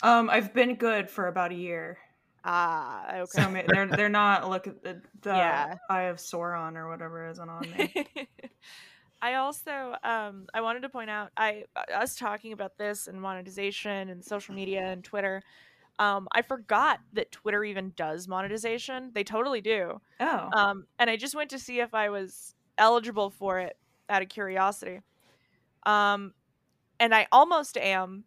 [0.02, 1.98] Um, I've been good for about a year,
[2.44, 3.42] Ah, okay.
[3.42, 5.76] so they're they're not look at the, the Yeah.
[5.90, 8.08] Eye of Sauron or whatever isn't on me.
[9.22, 11.64] I also um I wanted to point out I
[11.96, 15.42] us talking about this and monetization and social media and Twitter.
[16.00, 19.12] Um, I forgot that Twitter even does monetization.
[19.14, 20.02] They totally do.
[20.20, 23.78] Oh, Um, and I just went to see if I was eligible for it
[24.10, 25.02] out of curiosity.
[25.86, 26.34] Um,
[27.00, 28.24] and I almost am.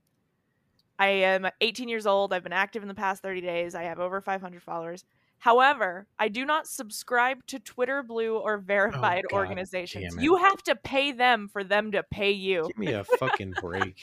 [0.98, 2.33] I am 18 years old.
[2.33, 3.74] I've been active in the past 30 days.
[3.74, 5.05] I have over 500 followers.
[5.38, 10.16] However, I do not subscribe to Twitter Blue or verified God organizations.
[10.18, 12.64] You have to pay them for them to pay you.
[12.68, 14.02] give me a fucking break.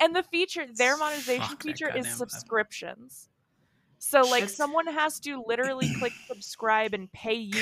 [0.00, 2.30] And the feature, their monetization Fuck feature is goddamn web.
[2.30, 3.28] subscriptions.
[3.98, 7.54] So like someone has to literally click subscribe and pay you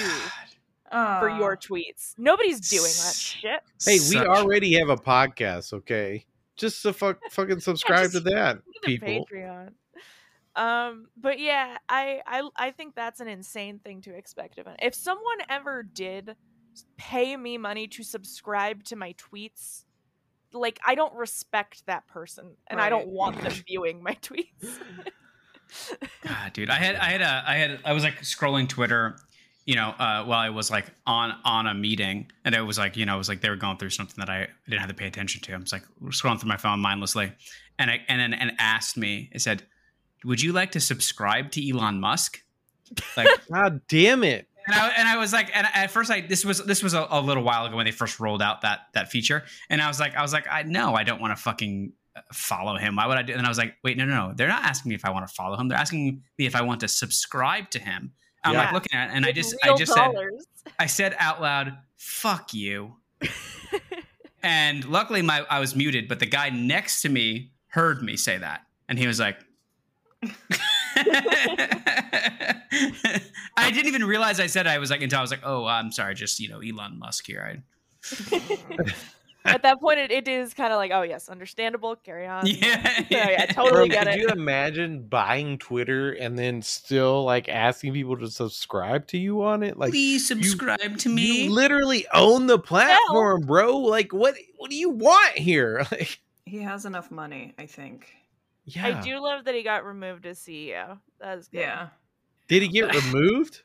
[0.90, 1.20] God.
[1.20, 1.38] for Aw.
[1.38, 2.14] your tweets.
[2.18, 3.60] Nobody's doing that shit.
[3.84, 6.24] Hey, we Such- already have a podcast, okay?
[6.56, 9.26] Just to fuck, fucking subscribe to just- that, people.
[9.32, 9.70] Patreon.
[10.54, 14.76] Um, but yeah, I, I I think that's an insane thing to expect of it.
[14.82, 16.36] If someone ever did
[16.98, 19.84] pay me money to subscribe to my tweets,
[20.52, 24.78] like I don't respect that person and I don't want them viewing my tweets.
[26.22, 29.16] God, dude, I had, I had a, I had, I was like scrolling Twitter,
[29.64, 32.96] you know, uh, while I was like on on a meeting, and it was like,
[32.96, 34.94] you know, it was like they were going through something that I didn't have to
[34.94, 35.54] pay attention to.
[35.54, 37.32] I was like scrolling through my phone mindlessly,
[37.78, 39.62] and I and then and asked me, it said,
[40.24, 42.42] "Would you like to subscribe to Elon Musk?"
[43.16, 44.48] Like, God damn it.
[44.66, 47.06] And I, and I was like, and at first, I this was this was a,
[47.10, 49.98] a little while ago when they first rolled out that that feature, and I was
[49.98, 52.96] like, I was like, I no, I don't want to fucking uh, follow him.
[52.96, 53.32] Why would I do?
[53.34, 54.34] And I was like, wait, no, no, no.
[54.34, 55.68] They're not asking me if I want to follow him.
[55.68, 58.12] They're asking me if I want to subscribe to him.
[58.44, 60.10] I'm like looking at it, and I just I just said.
[60.78, 62.96] I said out loud, "Fuck you."
[64.42, 68.38] and luckily, my I was muted, but the guy next to me heard me say
[68.38, 69.38] that, and he was like.
[73.56, 74.70] I didn't even realize I said it.
[74.70, 77.26] I was like until I was like, "Oh, I'm sorry, just you know, Elon Musk
[77.26, 77.62] here."
[78.32, 78.40] I,
[79.44, 81.96] At that point, it, it is kind of like, oh yes, understandable.
[81.96, 82.46] Carry on.
[82.46, 84.20] yeah, Yeah, yeah, totally Bro, get could it.
[84.20, 89.64] you imagine buying Twitter and then still like asking people to subscribe to you on
[89.64, 89.76] it?
[89.76, 91.44] Like Please subscribe to me.
[91.46, 93.78] you literally own the platform, bro.
[93.78, 95.84] Like what what do you want here?
[95.90, 98.06] Like He has enough money, I think.
[98.64, 98.98] Yeah.
[98.98, 100.98] I do love that he got removed as CEO.
[101.20, 101.60] That's good.
[101.60, 101.88] Yeah.
[102.48, 103.62] Did he get removed?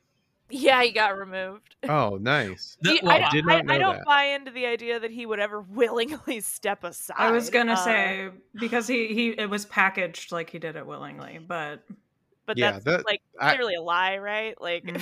[0.50, 1.76] Yeah, he got removed.
[1.90, 2.78] Oh, nice.
[2.82, 4.06] The- He- well, I, I did I- not know I don't that.
[4.06, 7.16] buy into the idea that he would ever willingly step aside.
[7.18, 10.86] I was gonna uh, say because he he it was packaged like he did it
[10.88, 11.84] willingly, but
[12.46, 14.60] but Yeah, that's that- like I- clearly a lie, right?
[14.62, 14.86] Like,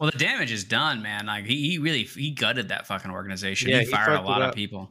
[0.00, 1.26] Well, the damage is done, man.
[1.26, 3.68] Like he, he really he gutted that fucking organization.
[3.70, 4.90] Yeah, he he fired a lot of people.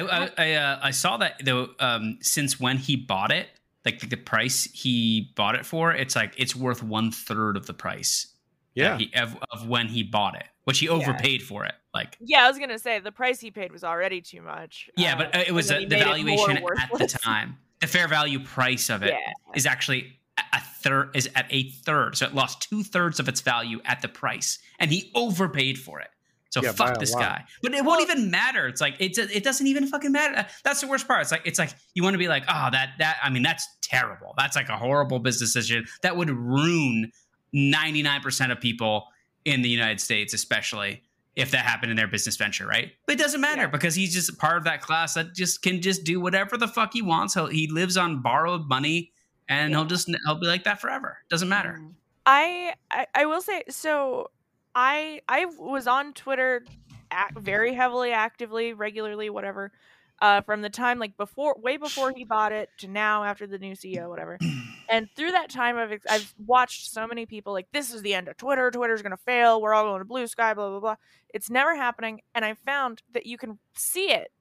[0.24, 1.68] I I, uh, I saw that though.
[1.80, 3.48] Um, since when he bought it,
[3.84, 7.66] like the, the price he bought it for, it's like it's worth one third of
[7.66, 8.28] the price.
[8.74, 8.96] Yeah.
[8.96, 11.74] he, of, of when he bought it, which he overpaid for it.
[11.92, 14.88] Like yeah, I was gonna say the price he paid was already too much.
[14.96, 17.06] yeah, uh, but uh, it was a, the he made it more valuation at the
[17.06, 17.58] time.
[17.80, 19.14] The fair value price of it
[19.54, 19.72] is Yeah.
[19.72, 23.42] actually a- a third is at a third, so it lost two thirds of its
[23.42, 26.08] value at the price, and he overpaid for it.
[26.52, 27.20] So Yeah, fuck this lot.
[27.22, 27.44] guy.
[27.62, 28.68] But it won't even matter.
[28.68, 30.46] It's like it's it doesn't even fucking matter.
[30.64, 31.22] That's the worst part.
[31.22, 33.66] It's like it's like you want to be like, oh, that that I mean, that's
[33.80, 34.34] terrible.
[34.36, 37.10] That's like a horrible business decision that would ruin
[37.54, 39.06] ninety nine percent of people
[39.46, 41.02] in the United States, especially
[41.34, 42.92] if that happened in their business venture, right?
[43.06, 43.66] But it doesn't matter Yeah.
[43.68, 46.92] because he's just part of that class that just can just do whatever the fuck
[46.92, 47.32] he wants.
[47.32, 49.10] He'll, he lives on borrowed money,
[49.48, 51.16] and he'll just he'll be like that forever.
[51.30, 51.78] Doesn't matter.
[51.80, 51.92] mm,
[52.26, 54.30] I, I I will say so.
[54.74, 56.64] I I was on Twitter
[57.10, 59.72] act, very heavily, actively, regularly, whatever.
[60.20, 63.58] Uh, from the time like before, way before he bought it to now after the
[63.58, 64.38] new CEO, whatever.
[64.88, 68.28] And through that time, I've I've watched so many people like this is the end
[68.28, 68.70] of Twitter.
[68.70, 69.62] Twitter's gonna fail.
[69.62, 70.54] We're all going to Bluesky.
[70.54, 70.96] Blah blah blah.
[71.32, 72.20] It's never happening.
[72.34, 74.32] And I found that you can see it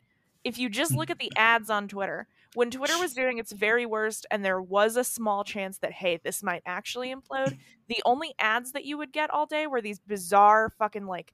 [0.43, 2.27] if you just look at the ads on Twitter.
[2.53, 6.19] When Twitter was doing its very worst, and there was a small chance that hey,
[6.23, 7.57] this might actually implode.
[7.87, 11.33] The only ads that you would get all day were these bizarre fucking like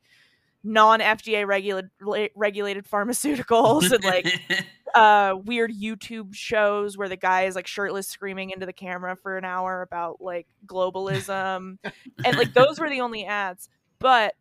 [0.63, 1.91] non FDA regulated
[2.35, 4.27] regulated pharmaceuticals and like
[4.95, 9.37] uh weird YouTube shows where the guy is like shirtless screaming into the camera for
[9.37, 11.77] an hour about like globalism
[12.25, 14.33] and like those were the only ads but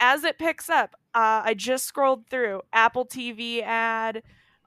[0.00, 4.22] as it picks up uh I just scrolled through Apple TV ad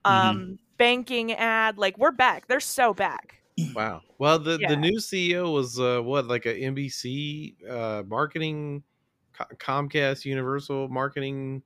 [0.05, 4.01] um banking ad like we're back they're so back Wow.
[4.17, 4.67] Well, the Yeah.
[4.67, 8.83] the new CEO was uh what like a NBC uh marketing
[9.59, 11.63] Comcast Universal marketing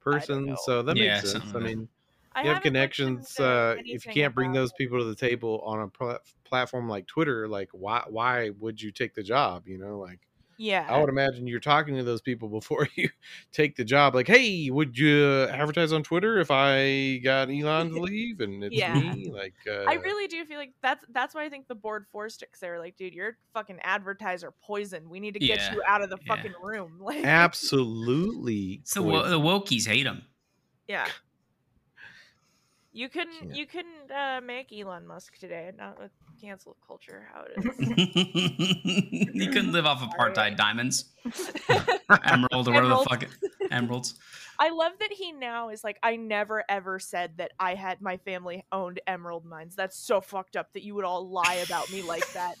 [0.00, 0.56] person.
[0.56, 1.54] So that Yeah, makes sense.
[1.54, 1.88] I mean,
[2.32, 3.38] I you have haven't connections.
[3.40, 7.06] Uh, if you can't bring those people to the table on a pla- platform like
[7.08, 9.68] Twitter, like why why would you take the job?
[9.68, 10.20] You know, like
[10.62, 13.08] yeah I would imagine you're talking to those people before you
[13.50, 14.14] take the job.
[14.14, 18.76] Like, hey, would you advertise on Twitter if I got Elon to leave and it's
[18.76, 18.92] Yeah.
[19.00, 19.30] me?
[19.32, 22.42] Like, uh, I really do feel like that's that's why I think the board forced
[22.42, 25.08] it because they were like, dude, you're fucking advertiser poison.
[25.08, 26.36] We need to get Yeah, you out of the yeah.
[26.36, 26.98] fucking room.
[27.00, 28.82] Like, absolutely.
[28.84, 30.22] so wo- the wokies hate him.
[30.86, 31.06] yeah.
[32.92, 33.54] You couldn't Can't.
[33.56, 36.10] you couldn't uh, make Elon Musk today, not with
[36.40, 37.28] cancel culture.
[37.32, 39.30] How it is.
[39.32, 40.32] he couldn't live off of Sorry.
[40.32, 41.06] apartheid diamonds,
[42.24, 43.30] emerald, or whatever the fuck, it-
[43.70, 44.14] emeralds.
[44.58, 48.18] I love that he now is like, I never ever said that I had my
[48.18, 49.74] family owned emerald mines.
[49.74, 52.56] That's so fucked up that you would all lie about me like that.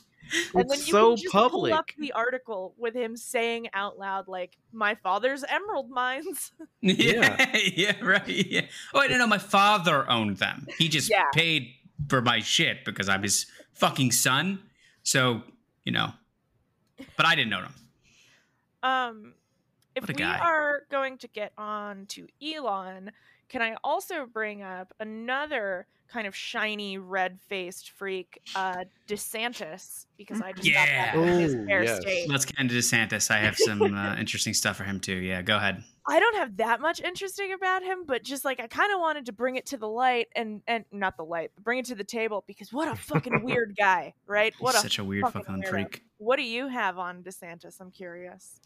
[0.54, 1.94] And then It's you so can just pull up public.
[1.98, 6.52] the article with him saying out loud, like, "My father's emerald mines."
[6.82, 8.28] Yeah, yeah, right.
[8.28, 8.66] Yeah.
[8.94, 10.66] Oh, I didn't know my father owned them.
[10.78, 11.24] He just Yeah.
[11.34, 11.72] paid
[12.08, 14.60] for my shit because I'm his fucking son.
[15.02, 15.42] So
[15.84, 16.12] you know,
[17.16, 17.74] but I didn't know him.
[18.82, 19.34] Um,
[19.94, 20.38] if we guy.
[20.38, 23.10] are going to get on to Elon,
[23.48, 30.52] can I also bring up another kind of shiny red-faced freak, uh, DeSantis, because I
[30.52, 31.14] just got Yeah.
[31.14, 32.00] that in his Ooh, fair yes.
[32.00, 32.28] state.
[32.28, 33.30] Let's get into DeSantis.
[33.30, 35.14] I have some uh, interesting stuff for him too.
[35.14, 35.84] Yeah, go ahead.
[36.10, 39.26] I don't have that much interesting about him, but just like I kind of wanted
[39.26, 42.04] to bring it to the light and and not the light, bring it to the
[42.04, 44.52] table because what a fucking weird guy, right?
[44.58, 46.02] What He's a such a weird fucking fucking freak.
[46.18, 47.80] what do you have on DeSantis?
[47.80, 48.60] I'm curious.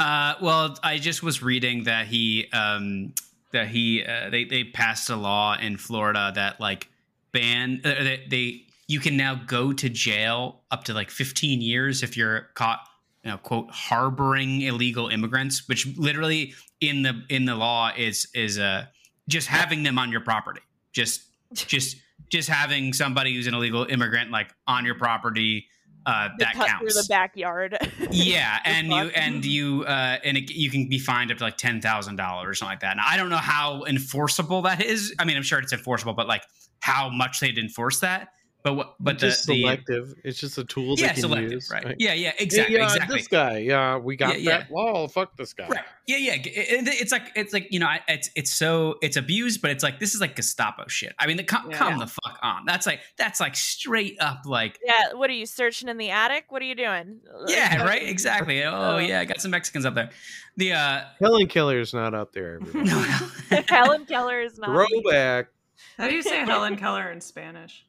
[0.00, 3.14] Uh, well, I just was reading that he um,
[3.52, 6.88] that he uh, they they passed a law in Florida that like
[7.30, 12.02] ban uh, they, they you can now go to jail up to like 15 years
[12.02, 12.80] if you're caught
[13.26, 18.56] you know quote harboring illegal immigrants which literally in the in the law is is
[18.56, 18.84] uh
[19.28, 20.60] just having them on your property
[20.92, 21.22] just
[21.54, 21.96] just
[22.30, 25.66] just having somebody who's an illegal immigrant like on your property
[26.06, 27.76] uh that counts through the backyard.
[28.12, 31.56] yeah, and you and you uh, and it, you can be fined up to like
[31.56, 32.96] ten thousand dollars or something like that.
[32.96, 35.12] Now I don't know how enforceable that is.
[35.18, 36.44] I mean, I'm sure it's enforceable, but like
[36.78, 38.28] how much they'd enforce that.
[38.66, 38.94] But what?
[38.98, 40.12] But the, just the selective.
[40.24, 41.70] It's just a tool yeah, they can selective, use.
[41.70, 41.84] right?
[41.84, 43.18] Like, Yeah, yeah, exactly, uh, exactly.
[43.18, 44.58] This guy, yeah, we got Yeah, yeah.
[44.58, 45.06] that law.
[45.06, 45.68] Fuck this guy.
[45.68, 45.84] Right.
[46.08, 46.32] Yeah, yeah.
[46.34, 49.84] It- it- it's like it's like you know, it's it's so it's abused, but it's
[49.84, 51.14] like this is like Gestapo shit.
[51.20, 51.76] I mean, the, come, Yeah.
[51.78, 52.64] come the fuck on.
[52.66, 56.46] That's like that's like straight up like yeah, what are you searching in the attic?
[56.48, 57.20] What are you doing?
[57.46, 58.64] yeah, right, exactly.
[58.64, 60.10] Oh yeah, I got some Mexicans up there.
[60.56, 62.58] The uh Helen Keller's not up there.
[62.74, 63.06] No,
[63.68, 65.50] Helen Keller is not Throwback.
[65.98, 67.84] How do you say Helen Keller in Spanish?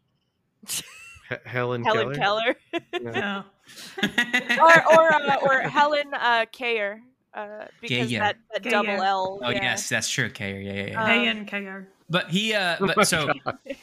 [0.65, 0.83] H-
[1.45, 2.55] Helen, Helen Keller.
[2.73, 2.83] Keller.
[2.93, 3.11] Yeah.
[3.11, 3.43] No.
[4.63, 7.01] or or uh, or Helen uh Kayer.
[7.33, 8.19] Uh, because Kayer.
[8.19, 8.71] that, that Kayer.
[8.71, 9.39] double L.
[9.43, 9.61] Oh yeah.
[9.61, 10.63] yes, that's true, Kayer.
[10.63, 11.31] Yeah, yeah, yeah.
[11.31, 13.31] Um, Hey, but he, uh, Oh but so,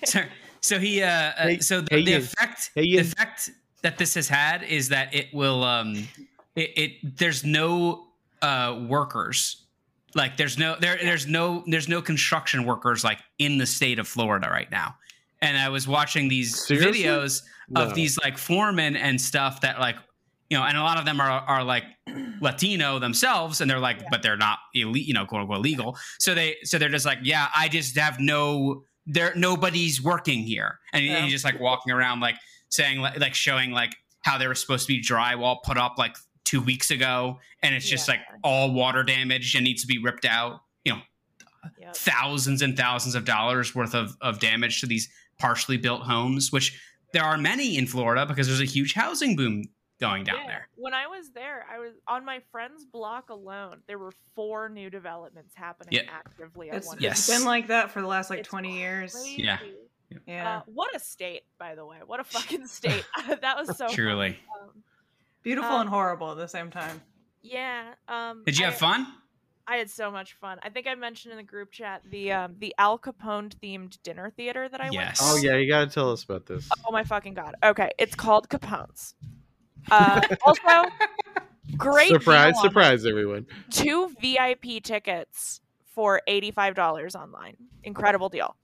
[0.04, 0.22] so,
[0.60, 3.50] so he, uh, uh Hey- so the, hey, the effect, Hey, the effect
[3.82, 6.08] that this has had is that it will, um,
[6.56, 8.06] it, it there's no
[8.42, 9.66] uh workers,
[10.14, 14.08] like there's no there there's no there's no construction workers like in the state of
[14.08, 14.96] Florida right now.
[15.44, 17.02] And I was watching these Seriously?
[17.04, 17.82] videos No.
[17.82, 19.96] of these like foremen and stuff that like
[20.50, 21.84] you know and a lot of them are are like
[22.40, 26.34] latino themselves and they're like but they're not elite you know quote unquote legal so
[26.34, 31.02] they so they're just like yeah i just have no there nobody's working here and
[31.02, 31.22] he- Yeah.
[31.22, 32.36] he's just like walking around like
[32.68, 36.16] saying like, like showing like how they were supposed to be drywall put up like
[36.44, 38.14] two weeks ago and it's just Yeah.
[38.14, 41.00] like all water damaged and needs to be ripped out you know
[41.80, 41.96] Yep.
[41.96, 45.08] thousands and thousands of dollars worth of, of damage to these
[45.38, 46.80] partially built homes, which
[47.12, 49.64] there are many in Florida because there's a huge housing boom
[50.00, 50.46] going down Yeah.
[50.46, 50.68] there.
[50.76, 53.80] When I was there, I was on my friend's block alone.
[53.86, 56.10] There were four new developments happening Yeah.
[56.10, 57.20] actively at It's, one Yes.
[57.20, 59.16] it's been like that for the last like It's 20 years.
[59.38, 59.58] Yeah.
[60.26, 60.58] Yeah.
[60.58, 61.98] Uh, what a state, by the way.
[62.04, 63.04] What a fucking state.
[63.40, 64.38] that was so Truly.
[64.60, 64.82] Um,
[65.42, 67.00] Beautiful um, and horrible at the same time.
[67.42, 67.94] yeah.
[68.08, 69.06] Um, Did you I- have fun?
[69.66, 70.58] I had so much fun.
[70.62, 74.30] I think I mentioned in the group chat the um the Al Capone themed dinner
[74.36, 74.94] theater that I went.
[74.94, 75.18] Yes.
[75.18, 75.24] to.
[75.24, 76.68] Oh yeah, you gotta tell us about this.
[76.86, 77.54] Oh my fucking god.
[77.62, 79.14] Okay, it's called Capone's.
[79.90, 80.90] Uh, also,
[81.76, 83.46] great surprise, surprise, everyone.
[83.70, 85.60] two VIP tickets
[85.94, 87.56] for $85 online.
[87.84, 88.56] Incredible deal.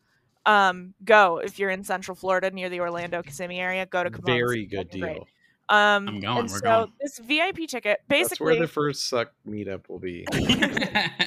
[0.47, 3.87] Um, go if you're in Central Florida near the Orlando Kissimmee area.
[3.87, 4.27] Go to Capone's.
[4.27, 5.01] Very good deal.
[5.01, 5.23] great.
[5.71, 5.79] Deal.
[5.79, 6.93] Um, I'm going, And we're so going.
[7.01, 10.25] this VIP ticket, basically That's where the first suck meetup will be.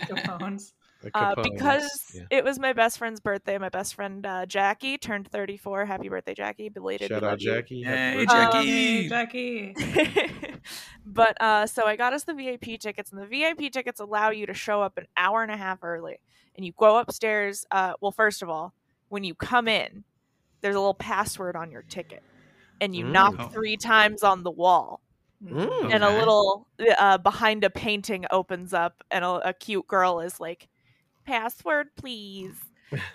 [0.08, 0.74] Capone's.
[1.14, 2.22] Uh, because Yeah.
[2.30, 3.58] it was my best friend's birthday.
[3.58, 5.84] My best friend uh, Jackie turned 34.
[5.86, 6.70] Happy birthday, Jackie!
[6.70, 7.10] Belated.
[7.10, 7.54] Shout love out you.
[7.54, 7.84] Jackie.
[7.84, 8.58] Hey, Happy birthday.
[8.58, 9.74] Um, Hey, Jackie.
[9.74, 10.54] Jackie.
[11.06, 14.46] but uh, so I got us the VIP tickets, and the VIP tickets allow you
[14.46, 16.20] to show up an hour and a half early,
[16.56, 17.66] and you go upstairs.
[17.70, 18.74] Uh, well, first of all,
[19.10, 20.06] when you come in,
[20.62, 22.24] there's a little password on your ticket,
[22.82, 23.12] and you Mm.
[23.12, 23.48] knock Oh.
[23.50, 25.02] three times on the wall,
[25.44, 25.94] Mm.
[25.94, 26.68] and a little
[26.98, 30.68] uh, behind a painting opens up, and a, a cute girl is like,
[31.26, 32.56] "Password, please."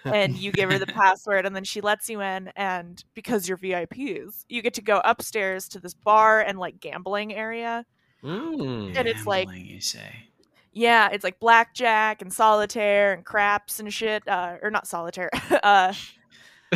[0.04, 3.56] and you give her the password and then she lets you in and because you're
[3.56, 7.86] VIPs you get to go upstairs to this bar and like gambling area
[8.24, 8.96] Mm.
[8.96, 10.26] and it's like- you say.
[10.72, 15.30] yeah it's like blackjack and solitaire and craps and shit uh, or not solitaire
[15.62, 15.92] uh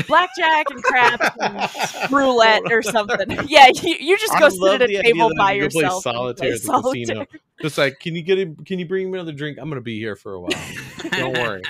[0.07, 4.90] blackjack and craps and roulette or something yeah you, you just go love sit at
[4.90, 7.26] a table by you go play yourself and solitaire play at the solitaire.
[7.26, 7.26] casino.
[7.62, 8.57] Just like, can you get him?
[8.57, 9.57] Can you bring me another drink?
[9.61, 10.51] I'm gonna be here for a while.
[11.12, 11.62] Don't worry.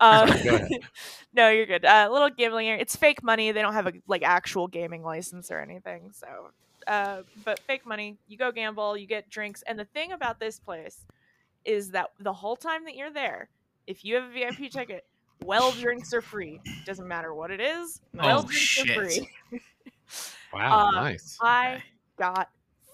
[0.00, 0.70] Um, Go ahead.
[1.32, 1.84] no, you're good.
[1.84, 2.80] Uh, little gambling area.
[2.80, 3.52] It's fake money.
[3.52, 6.10] They don't have a like actual gaming license or anything.
[6.12, 6.26] So,
[6.88, 8.18] uh, but fake money.
[8.26, 8.96] You go gamble.
[8.96, 9.62] You get drinks.
[9.62, 10.98] And the thing about this place
[11.64, 13.48] is that the whole time that you're there,
[13.86, 15.04] if you have a VIP ticket,
[15.44, 16.60] well drinks are free.
[16.84, 18.00] Doesn't matter what it is.
[18.14, 19.28] Well Oh, drinks are free.
[20.52, 21.36] Wow, Uh, nice.
[21.40, 21.82] I
[22.16, 22.48] got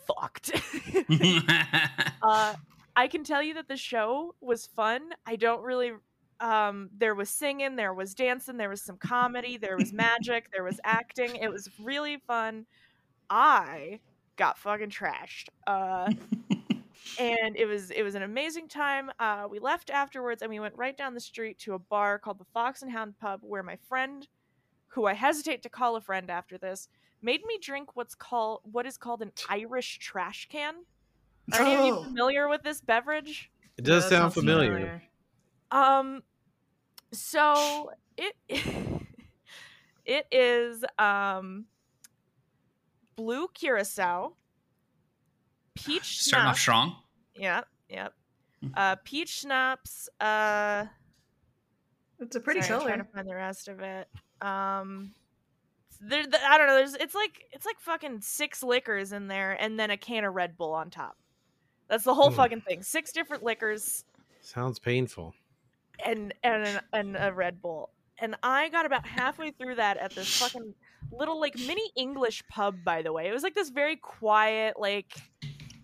[0.06, 0.50] fucked.
[2.22, 2.54] uh,
[2.96, 5.10] I can tell you that the show was fun.
[5.26, 5.92] I don't really.
[6.40, 10.64] Um, there was singing, there was dancing, there was some comedy, there was magic, there
[10.64, 11.36] was acting.
[11.36, 12.64] It was really fun.
[13.28, 14.00] I
[14.36, 15.48] got fucking trashed.
[15.66, 16.10] Uh,
[17.18, 19.10] and it was it was an amazing time.
[19.18, 22.38] Uh, we left afterwards, and we went right down the street to a bar called
[22.38, 24.26] the Fox and Hound Pub, where my friend,
[24.88, 26.88] who I hesitate to call a friend after this,
[27.22, 30.74] made me drink what's called what is called an Irish trash can.
[31.52, 32.04] Are any of you Oh.
[32.04, 33.50] familiar with this beverage?
[33.76, 35.02] It does that sound sounds familiar.
[35.70, 36.22] Um,
[37.12, 38.34] so it
[40.04, 41.66] it is um
[43.16, 44.36] blue curacao,
[45.84, 46.60] peach Starting off schnapps.
[46.60, 46.96] strong.
[47.36, 48.14] Yep, yep.
[48.62, 48.72] Mhm.
[48.76, 50.08] Uh, peach schnapps.
[50.20, 50.86] Uh,
[52.18, 54.08] It's a pretty sorry, I'm trying to find the rest of it.
[54.42, 55.14] Um,
[56.00, 56.76] there, the, I don't know.
[56.76, 60.34] There's, it's like it's like fucking six liquors in there, and then a can of
[60.34, 61.16] Red Bull on top.
[61.88, 62.36] That's the whole Hmm.
[62.36, 62.82] fucking thing.
[62.82, 64.04] Six different liquors
[64.42, 65.34] Sounds painful.
[66.04, 67.90] and and and a Red Bull.
[68.18, 70.74] And I got about halfway through that at this fucking
[71.10, 72.84] little like mini English pub.
[72.84, 75.12] By the way, it was like this very quiet, like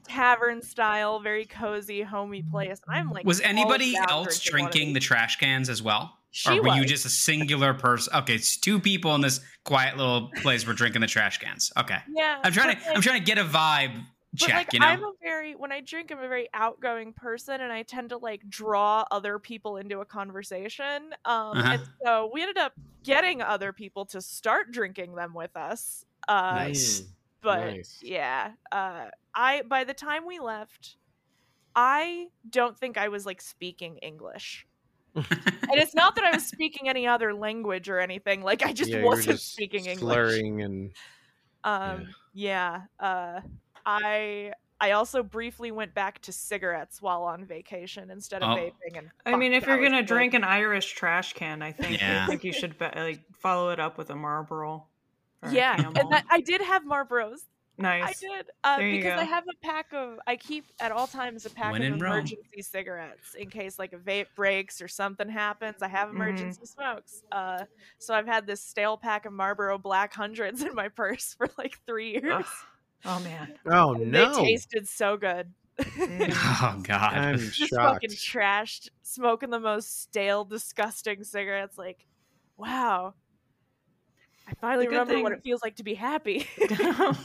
[0.06, 2.80] tavern style, very cozy, homey place.
[2.86, 6.12] And I'm like, Was anybody else drinking one of drinking the trash cans as well?
[6.30, 8.14] She or were you just a singular person?
[8.14, 11.72] Okay, it's two people in this quiet little place were drinking the trash cans.
[11.78, 11.98] Okay.
[12.14, 14.04] Yeah, I'm trying but, to I'm trying to get a vibe
[14.36, 14.86] check, like you know.
[14.86, 18.18] I'm a very when I drink, I'm a very outgoing person, and I tend to
[18.18, 21.14] like draw other people into a conversation.
[21.24, 21.72] Um, Uh-huh.
[21.72, 26.04] and so we ended up getting other people to start drinking them with us.
[26.28, 27.02] Uh, Nice.
[27.42, 27.98] But nice.
[28.02, 30.96] yeah, uh, I by the time we left,
[31.74, 34.66] I don't think I was like speaking English.
[35.14, 35.24] and
[35.72, 38.42] it's not that I was speaking any other language or anything.
[38.42, 39.98] Like I just Yeah, wasn't just speaking English.
[40.00, 40.92] slurring and
[41.64, 42.82] Um, yeah.
[42.98, 43.40] Uh,
[43.84, 48.56] I I also briefly went back to cigarettes while on vacation instead of Oh.
[48.60, 48.98] vaping.
[48.98, 50.06] And I mean, if you're gonna good.
[50.06, 52.24] drink an Irish trash can, I think Yeah.
[52.24, 54.86] I think you should be, like follow it up with a Marlboro.
[55.42, 57.40] Or yeah, and that, I did have Marlboros.
[57.78, 58.04] Nice.
[58.04, 60.18] I did uh, There you because I have a pack of.
[60.26, 62.12] I keep at all times a pack When of in Rome.
[62.14, 65.82] emergency cigarettes in case like a vape breaks or something happens.
[65.82, 66.14] I have Mhm.
[66.14, 67.22] emergency smokes.
[67.30, 67.64] Uh,
[67.98, 71.78] so I've had this stale pack of Marlboro Black Hundreds in my purse for like
[71.86, 72.46] three years.
[72.46, 72.46] Ugh.
[73.04, 73.52] Oh man.
[73.66, 75.52] oh And no, They tasted so good.
[75.78, 76.32] Mm.
[76.62, 77.12] oh god.
[77.12, 77.72] I'm just shocked.
[78.04, 81.76] fucking trashed, smoking the most stale, disgusting cigarettes.
[81.76, 82.06] Like,
[82.56, 83.12] wow.
[84.48, 86.46] I finally good remember what it feels like to be happy.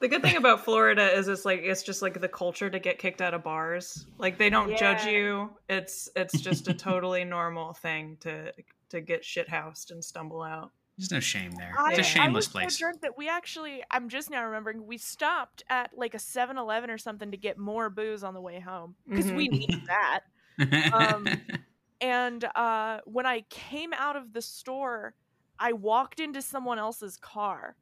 [0.00, 2.98] The good thing about Florida is it's like it's just like the culture to get
[2.98, 4.06] kicked out of bars.
[4.18, 5.50] Like they don't judge you.
[5.68, 8.52] It's it's just a totally normal thing to
[8.90, 10.72] to get shit housed and stumble out.
[10.98, 11.72] There's no shame there.
[11.78, 12.08] I, It's a Yeah.
[12.08, 12.78] shameless I was place.
[12.78, 16.58] so drunk that we actually, I'm just now remembering, we stopped at like a 7
[16.58, 20.20] Eleven or something to get more booze on the way home because we needed that.
[20.92, 21.24] um,
[22.00, 25.14] And uh, when I came out of the store,
[25.58, 27.76] I walked into someone else's car.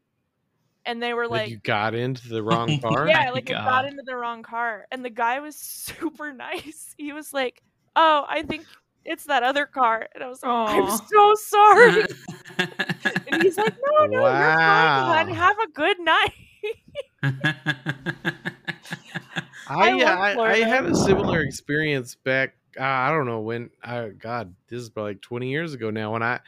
[0.84, 3.06] And they were Like, like, you got into the wrong car.
[3.06, 5.54] yeah, my like I got into the wrong car, and the guy was
[5.88, 6.92] super nice.
[6.98, 7.62] He was like,
[7.94, 8.66] "Oh, I think
[9.04, 12.04] it's that other car," and I was like, "I'm so sorry."
[13.30, 15.34] and he's like, "No, no, you're fine, hon.
[15.34, 16.32] Have a good night."
[19.68, 22.54] I I uh, I, I had a similar experience back.
[22.78, 23.70] Uh, I don't know when.
[23.82, 26.12] I God, this is probably like twenty years ago now.
[26.12, 26.40] When I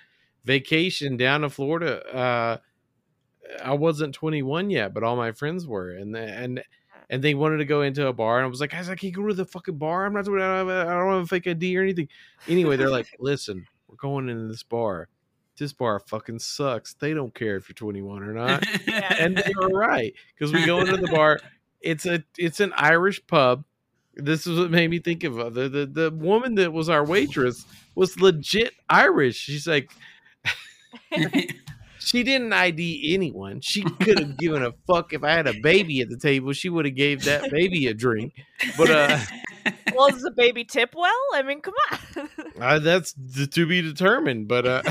[0.47, 2.57] vacationed down to Florida, uh,
[3.63, 6.63] I wasn't twenty one yet, but all my friends were, and and
[7.11, 9.15] and they wanted to go into a bar, and I was like, guys, I can't
[9.15, 10.07] go to the fucking bar.
[10.07, 10.21] I'm not.
[10.21, 12.09] I don't have a, I don't have a fake ID or anything.
[12.49, 15.09] Anyway, they're like, listen, we're going into this bar.
[15.57, 16.95] This bar fucking sucks.
[16.95, 18.65] They don't care if you're 21 or not
[19.19, 21.41] and they were right because we go into the bar.
[21.81, 23.63] It's a it's an Irish pub.
[24.15, 27.05] This is what made me think of uh, the the the woman that was our
[27.05, 29.37] waitress was legit Irish.
[29.37, 29.91] She's like
[31.99, 33.61] she didn't ID anyone.
[33.61, 36.53] She could have given a fuck if I had a baby at the table.
[36.53, 38.35] She would have gave that baby a drink.
[38.77, 39.19] But uh,
[39.95, 41.13] well, does the baby tip well?
[41.35, 42.29] I mean, come on.
[42.61, 44.49] uh that's d- to be determined.
[44.49, 44.83] But uh,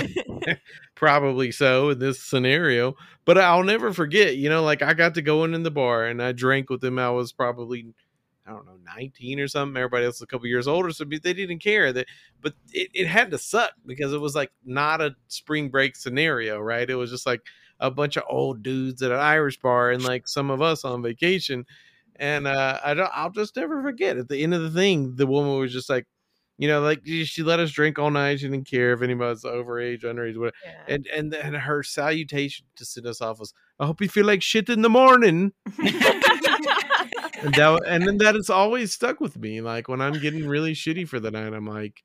[0.96, 2.96] probably so in this scenario.
[3.26, 6.06] But I'll never forget, you know, like I got to go in in the bar
[6.06, 7.00] and I drank with them.
[7.00, 7.94] I was probably,
[8.46, 9.78] I don't know, 19 or something.
[9.78, 12.08] Everybody else was a couple years older, so they didn't care that.
[12.42, 16.60] But it, it had to suck because it was like not a spring break scenario,
[16.60, 16.90] right?
[16.90, 17.42] It was just like
[17.80, 21.02] a bunch of old dudes at an Irish bar and like some of us on
[21.02, 21.66] vacation.
[22.18, 24.18] And uh, I don't, I'll just never forget.
[24.18, 26.06] At the end of the thing, the woman was just like,
[26.58, 28.40] you know, like she let us drink all night.
[28.40, 30.56] She didn't care if anybody's overage, underage, whatever.
[30.64, 30.84] Yeah.
[30.88, 34.44] And and and her salutation to send us off was, "I hope you feel like
[34.44, 35.54] shit in the morning."
[37.42, 39.62] And that and then that has always stuck with me.
[39.62, 42.02] Like when I'm getting really shitty for the night, I'm like,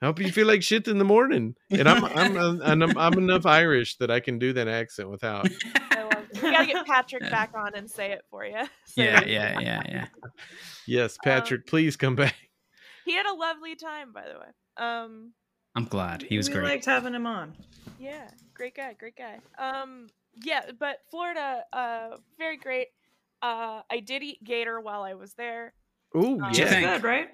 [0.00, 3.12] "I hope you feel like shit in the morning." And I'm I'm I'm, I'm, I'm
[3.14, 5.48] enough Irish that I can do that accent without.
[5.90, 6.08] I.
[6.34, 8.54] We gotta get Patrick back on and say it for you.
[8.96, 10.06] yeah, yeah, yeah, yeah.
[10.86, 12.34] Yes, Um, Patrick, please come back.
[13.04, 14.46] He had a lovely time, by the way.
[14.76, 15.32] Um,
[15.76, 16.64] I'm glad he was we great.
[16.64, 17.54] liked having him on.
[17.98, 19.40] yeah, great guy, great guy.
[19.58, 20.08] Um,
[20.42, 22.88] yeah, but Florida, uh, very great.
[23.42, 25.74] Uh, I did eat gator while I was there.
[26.16, 26.68] Ooh, Um, yeah.
[26.68, 26.86] think?
[26.86, 27.28] good, right?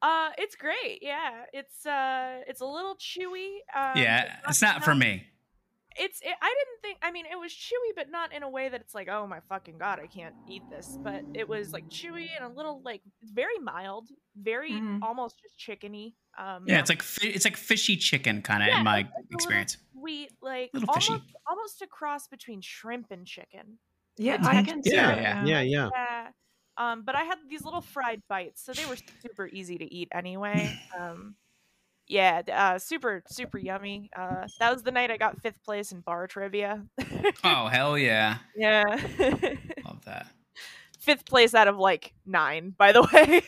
[0.00, 1.00] Uh, it's great.
[1.02, 3.56] Yeah, it's uh, it's a little chewy.
[3.74, 5.24] Um, yeah, it's not for me.
[6.00, 6.20] It's.
[6.20, 6.98] It, I didn't think.
[7.02, 9.40] I mean, it was chewy, but not in a way that it's like, oh my
[9.48, 11.00] fucking god, I can't eat this.
[11.02, 15.00] But it was like chewy and a little like very mild, very Mhm.
[15.02, 16.14] almost just chickeny.
[16.38, 19.08] Um, Yeah, it's like fi- it's like fishy chicken kind of Yeah, in my it's
[19.08, 19.76] like a little experience.
[19.92, 21.22] sweet, like almost fishy.
[21.48, 23.80] almost a cross between shrimp and chicken.
[24.18, 25.36] Yeah, I can see Yeah, yeah.
[25.40, 25.90] Yeah, yeah.
[25.94, 26.30] Yeah.
[26.76, 30.08] Um, but I had these little fried bites, so they were super easy to eat
[30.12, 30.78] anyway.
[30.98, 31.36] Um,
[32.08, 34.10] yeah, uh, super super yummy.
[34.16, 36.86] Uh, that was the night I got fifth place in bar trivia.
[37.44, 38.96] Oh hell yeah, yeah,
[39.84, 40.28] love that.
[40.98, 43.42] fifth place out of like nine, by the way.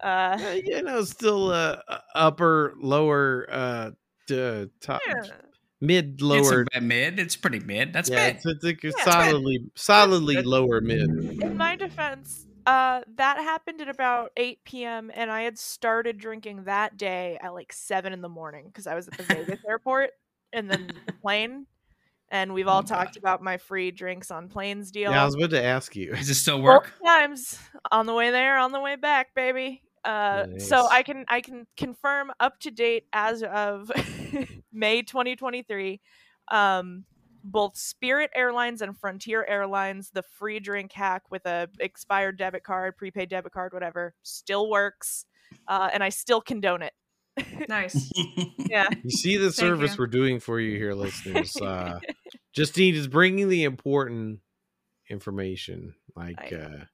[0.00, 3.90] uh, Uh, you know, still uh, uh, upper, lower, uh,
[4.26, 5.51] d- top, yeah.
[5.82, 6.64] Mid, it's lower.
[6.74, 7.18] a mid.
[7.18, 7.92] It's pretty mid.
[7.92, 8.36] That's yeah, mid.
[8.36, 9.04] it's, it's, it's Yeah.
[9.12, 10.46] solidly, solidly good.
[10.46, 11.10] lower mid.
[11.42, 15.10] in my defense, uh, that happened at about 8 p.m.
[15.14, 18.94] and I had started drinking that day at like 7 in the morning because I
[18.94, 20.10] was at the Vegas airport
[20.52, 21.66] and then the plane.
[22.30, 25.10] And we've all Oh, talked about my free drinks on planes deal.
[25.10, 26.14] Yeah, I was about to ask you.
[26.14, 26.92] Does it still Both work?
[27.04, 27.58] times
[27.90, 29.82] on the way there, on the way back, baby.
[30.04, 33.90] Uh, so I can I can confirm up to date as of
[34.72, 36.00] May 2023.
[36.50, 37.04] Um,
[37.44, 42.96] both Spirit Airlines and Frontier Airlines, the free drink hack with a expired debit card,
[42.96, 45.26] prepaid debit card, whatever, still works,
[45.66, 46.92] uh, and I still condone it.
[47.68, 48.10] Nice.
[48.70, 51.54] Yeah, You see the service we're doing for you here, listeners.
[51.60, 51.98] Uh,
[52.54, 54.40] Justine is bringing the important
[55.10, 55.94] information.
[56.16, 56.84] Like, I uh,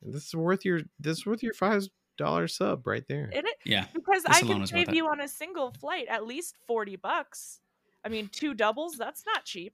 [0.00, 1.86] this is worth your this is worth your five
[2.18, 3.30] dollar sub right there.
[3.32, 3.86] it, yeah.
[3.94, 4.94] because This I can is worth save it.
[4.94, 7.60] you on a single flight at least forty bucks.
[8.04, 9.72] I mean, two doubles, that's not cheap.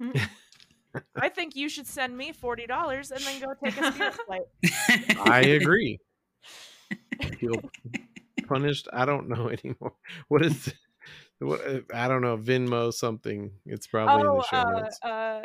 [1.16, 5.18] I think you should send me forty dollars and then go take a Spirit flight.
[5.28, 5.98] I agree.
[7.40, 7.60] Feel
[8.46, 8.88] punished.
[8.92, 9.94] I don't know anymore.
[10.28, 10.72] What is
[11.40, 11.60] what?
[11.66, 12.36] uh, I don't know.
[12.36, 13.50] Venmo something.
[13.66, 14.98] It's probably in oh, the show uh, notes.
[15.04, 15.42] uh,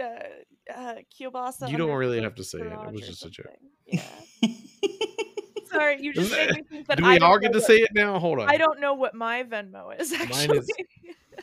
[0.00, 1.70] uh, uh, Kielbasa.
[1.70, 2.66] You don't really have to say it.
[2.66, 3.46] It was or just a joke.
[3.86, 4.02] Yeah.
[5.74, 7.66] Sorry, you just made me think that Do I we don't all get to what-
[7.66, 8.18] say it now?
[8.18, 8.48] Hold on.
[8.48, 10.58] I don't know what my Venmo is actually.
[10.58, 10.70] is-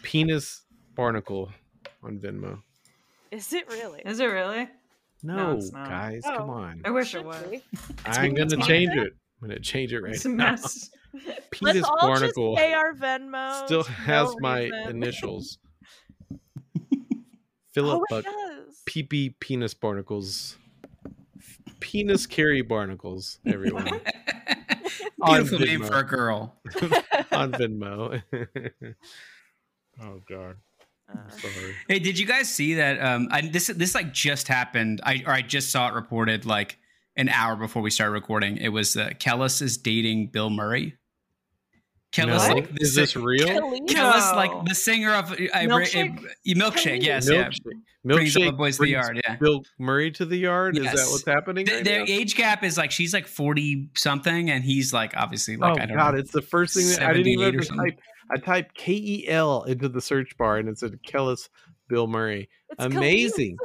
[0.01, 0.63] Penis
[0.95, 1.51] barnacle
[2.03, 2.61] on Venmo.
[3.31, 4.01] Is it really?
[4.05, 4.67] Is it really?
[5.23, 5.87] No, No, it's not.
[5.87, 6.53] guys, come Oh.
[6.53, 6.81] on.
[6.83, 7.43] I wish it was.
[8.05, 9.13] I'm gonna change it.
[9.41, 10.51] I'm gonna change it right It's a now.
[10.51, 10.89] mess.
[11.51, 13.65] Penis Let's all barnacle just pay our Venmo.
[13.65, 14.89] still has my reason.
[14.89, 15.57] initials.
[16.33, 16.37] Oh,
[17.73, 18.33] Philip it Buck.
[18.89, 20.57] PP penis barnacles.
[21.81, 23.87] Penis carry barnacles, everyone.
[25.21, 25.87] On Beautiful name Venmo.
[25.87, 26.55] for a girl.
[27.31, 28.23] on Venmo.
[30.01, 30.55] oh god.
[31.29, 31.75] Sorry.
[31.87, 32.99] Hey, did you guys see that?
[32.99, 34.99] Um, I, this this like just happened.
[35.03, 36.79] I or I just saw it reported like
[37.15, 38.57] an hour before we started recording.
[38.57, 40.97] It was uh, Kelis is dating Bill Murray.
[42.11, 42.53] Kelis, No?
[42.55, 43.47] like the Is this real?
[43.47, 43.81] Kelly?
[43.81, 46.19] Kelis, like the singer of I, Milkshake?
[46.19, 47.03] I, milkshake.
[47.03, 47.45] Yes, yeah.
[47.49, 47.81] Milkshake.
[48.03, 49.21] Brings all the Milkshake boys to the yard.
[49.23, 49.35] Yeah.
[49.37, 50.77] Bill Murray to the yard.
[50.77, 51.65] Is that what's happening?
[51.65, 52.05] Th- right their now?
[52.07, 55.85] age gap is like she's like forty something, and he's like obviously like oh I
[55.85, 56.19] don't god, know.
[56.19, 57.99] it's the first thing that I didn't even have to type.
[58.31, 61.49] I typed K E L into the search bar and it said Kelis
[61.87, 62.49] Bill Murray.
[62.71, 63.57] It's Amazing.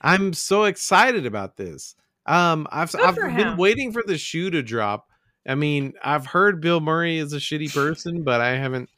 [0.00, 1.96] I'm so excited about this.
[2.26, 3.56] Um, I've Good I've been him.
[3.56, 5.07] waiting for the shoe to drop.
[5.48, 8.90] I mean, I've heard Bill Murray is a shitty person, but I haven't.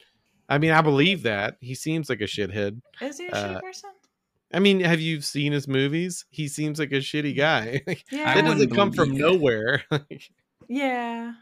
[0.49, 2.81] I mean, I believe that he seems like a shithead.
[3.01, 3.89] Is he a Uh, shitty person?
[4.53, 6.25] I mean, have you seen his movies?
[6.29, 7.81] He seems like a shitty guy.
[8.11, 8.33] Yeah.
[8.35, 9.83] That doesn't come from believe nowhere.
[10.67, 11.33] yeah.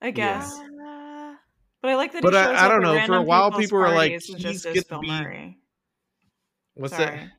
[0.00, 0.52] I guess.
[0.54, 1.34] Uh,
[1.82, 2.22] But I like that.
[2.22, 4.26] But he I- shows I up don't know, for a while people were like, parties
[4.26, 5.58] he's just Bill be- Murray.
[6.74, 7.16] What's Sorry.
[7.16, 7.30] that?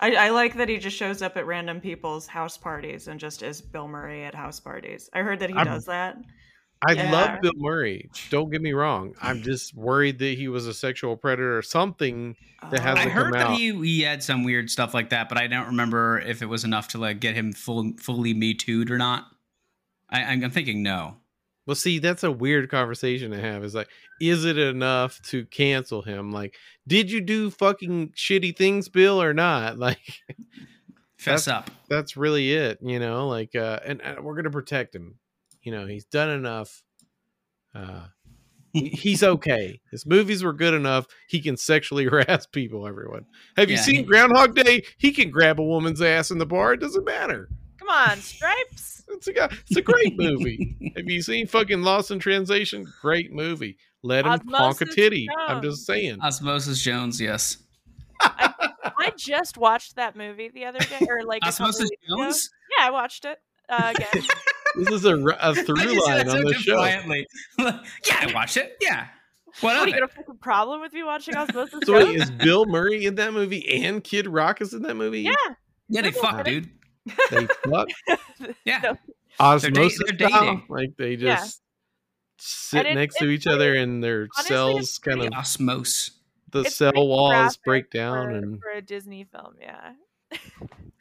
[0.00, 3.42] I, I like that he just shows up at random people's house parties and just
[3.42, 5.08] is Bill Murray at house parties.
[5.12, 6.16] I heard that he I'm- does that.
[6.86, 7.10] I Yeah.
[7.12, 8.10] love Bill Murray.
[8.30, 9.14] Don't get me wrong.
[9.22, 12.36] I'm just worried that he was a sexual predator or something.
[12.70, 12.82] That Oh.
[12.82, 13.58] hasn't I come heard that out.
[13.58, 16.64] he he had some weird stuff like that, but I don't remember if it was
[16.64, 19.26] enough to like get him full fully me too'd or not.
[20.10, 21.16] I, I'm thinking no.
[21.66, 23.64] Well, see, that's a weird conversation to have.
[23.64, 23.88] Is like,
[24.20, 26.30] is it enough to cancel him?
[26.30, 26.56] Like,
[26.86, 29.78] did you do fucking shitty things, Bill, or not?
[29.84, 30.20] Like,
[31.16, 31.70] Fess up.
[31.88, 33.28] that's really it, you know.
[33.28, 35.14] Like, uh, and, and we're gonna protect him.
[35.64, 36.82] You know, he's done enough.
[37.74, 38.06] Uh,
[38.72, 39.80] he's okay.
[39.90, 41.06] His movies were good enough.
[41.28, 42.86] He can sexually harass people.
[42.86, 43.24] Everyone,
[43.56, 44.84] have you Yeah, seen he- Groundhog Day?
[44.98, 46.74] He can grab a woman's ass in the bar.
[46.74, 47.48] It doesn't matter.
[47.78, 48.92] Come on, Stripes.
[49.06, 49.32] It's a.
[49.68, 50.92] It's a great movie.
[50.96, 52.86] Have you seen fucking Lost in Translation?
[53.02, 53.76] Great movie.
[54.02, 54.54] Let him conk a
[54.86, 55.28] Osmosis titty.
[55.46, 56.20] I'm just saying.
[56.22, 57.58] Osmosis Jones, yes.
[58.20, 62.24] I just watched that movie the other day, or like a Osmosis weeks ago.
[62.24, 62.50] Jones?
[62.78, 63.38] Yeah, I watched it
[63.68, 64.24] uh, again.
[64.76, 65.16] This is a
[65.54, 66.76] through Why line on so the show.
[66.76, 67.26] defiantly?
[67.58, 67.80] yeah,
[68.20, 68.76] I watched it.
[68.80, 69.06] Yeah.
[69.60, 70.10] What what, of you got it?
[70.10, 72.22] a fucking problem with me watching Osmosis So wait, Jones?
[72.22, 75.20] is Bill Murray in that movie and Kid Rock is in that movie?
[75.22, 75.34] Yeah,
[75.88, 76.64] Yeah, they Little fuck, bit.
[76.64, 76.70] dude.
[77.30, 77.88] They fuck
[78.64, 78.80] Yeah.
[78.82, 78.98] No.
[79.38, 80.34] osmosis they're dating.
[80.36, 80.62] style?
[80.68, 81.36] Like they Yeah.
[81.36, 81.60] just
[82.38, 86.10] sit And it- next to it's each other and their honestly, cells kind of Osmos.
[86.50, 89.54] the It's cell walls break down for, and for a Disney film.
[89.60, 89.92] Yeah,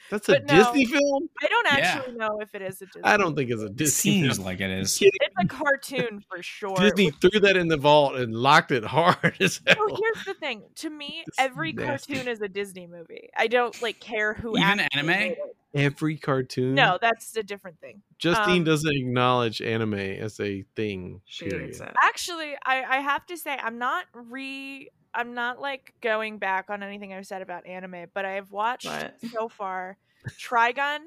[0.09, 0.45] that's a no.
[0.45, 1.29] Disney film?
[1.41, 1.71] I don't Yeah.
[1.77, 3.01] actually know if it is a Disney.
[3.03, 4.45] I don't think it's a Disney Seems film.
[4.45, 4.99] like it is.
[5.01, 6.75] It's a cartoon for sure.
[6.77, 9.75] Disney threw that in the vault and locked it hard as hell.
[9.79, 10.63] Well, here's the thing.
[10.75, 12.13] To me, It's every nasty.
[12.15, 13.29] cartoon is a Disney movie.
[13.37, 14.57] I don't like care who.
[14.57, 15.07] Even actually anime?
[15.07, 15.57] made it.
[15.75, 16.75] Every cartoon.
[16.75, 18.03] No, that's a different thing.
[18.19, 21.21] Justine um, doesn't acknowledge anime as a thing.
[21.25, 21.75] She period.
[21.99, 26.81] Actually, I, I have to say I'm not re I'm not like going back on
[26.83, 29.15] anything I've said about anime, but I have watched What?
[29.31, 29.97] so far
[30.39, 30.99] Trigun,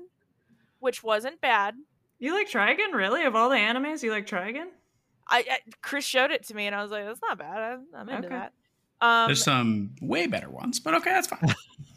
[0.78, 1.74] which wasn't bad.
[2.18, 2.92] You like Trigun?
[2.94, 3.24] Really?
[3.24, 4.66] Of all the animes, you like Trigun?
[5.28, 7.58] I, I Chris showed it to me and I was like, that's not bad.
[7.60, 8.36] I'm, I'm into Okay.
[8.36, 8.52] that.
[9.00, 11.40] Um, There's some way better ones, but okay, that's fine.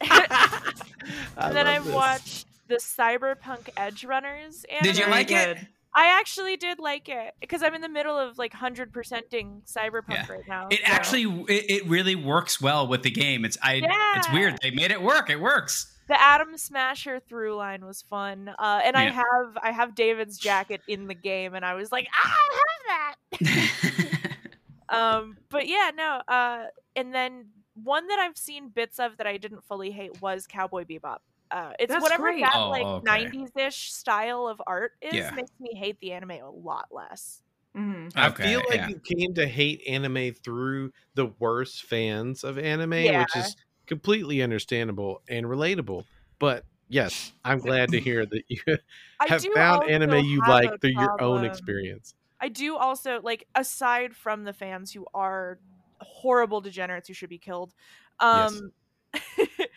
[1.38, 1.94] and then I've this.
[1.94, 4.64] watched the Cyberpunk Edgerunners.
[4.70, 4.82] Anime.
[4.82, 5.58] Did you like it?
[5.94, 10.10] I actually did like it because I'm in the middle of like hundred percenting Cyberpunk
[10.10, 10.26] Yeah.
[10.32, 10.68] right now.
[10.70, 13.44] It so- actually it, it really works well with the game.
[13.44, 14.18] It's I yeah.
[14.18, 14.58] it's weird.
[14.62, 15.30] They made it work.
[15.30, 15.96] It works.
[16.08, 20.80] the Atom Smasher through line was fun, uh, and I have I have David's jacket
[20.88, 24.20] in the game, and I was like, "Ah, I have that.
[24.88, 26.20] um, but yeah, no.
[26.26, 26.64] Uh,
[26.96, 27.46] and then
[27.82, 31.18] one that I've seen bits of that I didn't fully hate was Cowboy Bebop.
[31.50, 32.40] Uh, it's That's whatever great.
[32.40, 33.32] that Oh, like okay.
[33.32, 35.32] '90s ish style of art is Yeah.
[35.32, 37.42] makes me hate the anime a lot less.
[37.74, 38.86] hmm I Okay, feel like yeah.
[38.86, 43.12] you came to hate anime through the worst fans of anime, Yeah.
[43.16, 43.54] which is
[43.86, 46.06] completely understandable and relatable.
[46.40, 48.60] But yes, I'm glad to hear that you
[49.24, 52.14] have found anime you like through your own experience.
[52.40, 55.60] I do also like aside from the fans who are
[56.00, 57.74] horrible degenerates who should be killed.
[58.32, 58.62] Yes.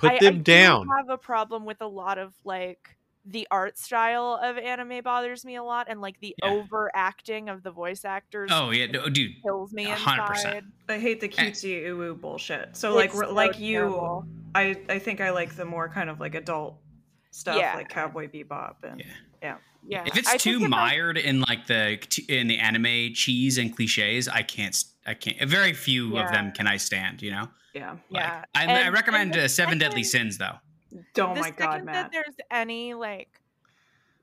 [0.00, 0.88] Put I- I them do down.
[0.88, 2.96] have a problem with a lot of like
[3.26, 6.50] the art style of anime bothers me a lot and like the Yeah.
[6.52, 9.32] overacting of the voice actors oh yeah, no, dude.
[9.42, 10.30] kills me 100%.
[10.30, 10.64] inside.
[10.88, 11.50] I hate the eh.
[11.50, 12.76] cutesy ooh bullshit.
[12.76, 14.24] So like It's re- so like you.
[14.54, 16.76] I I think I like the more kind of like adult
[17.30, 17.74] stuff, Yeah.
[17.76, 19.04] like Cowboy Bebop and
[19.42, 19.56] Yeah.
[19.86, 23.12] yeah If it's I too think if I- mired in like the in the anime
[23.14, 24.82] cheese and cliches, I can't.
[25.06, 25.40] i can't.
[25.48, 27.20] Very few of them can I stand.
[27.22, 27.48] You know.
[27.74, 27.90] Yeah.
[27.92, 30.56] Like, yeah I, I And- recommend and uh, Seven Deadly Sins though.
[30.92, 32.12] Oh the my god, second that Matt.
[32.12, 33.28] there's any like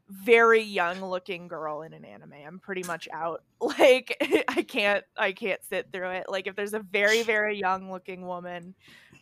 [0.09, 4.15] very young looking girl in an anime i'm pretty much out like
[4.47, 8.25] i can't i can't sit through it like if there's a very very young looking
[8.25, 8.73] woman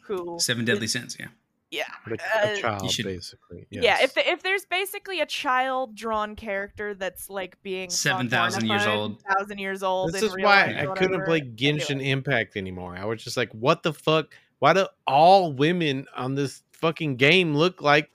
[0.02, 1.18] who Seven Deadly Sins.
[1.20, 1.28] Yeah.
[1.72, 3.66] Yeah Like a uh, child, should- basically.
[3.70, 8.86] yeah if the, if there's basically a child drawn character that's like being 7,000 years
[8.86, 9.22] old.
[9.22, 12.10] thousand years old This is why I or couldn't play Genshin it.
[12.10, 12.96] Impact anymore.
[12.98, 14.34] I was just like, what the fuck?
[14.60, 18.10] Why do all women on this fucking game look like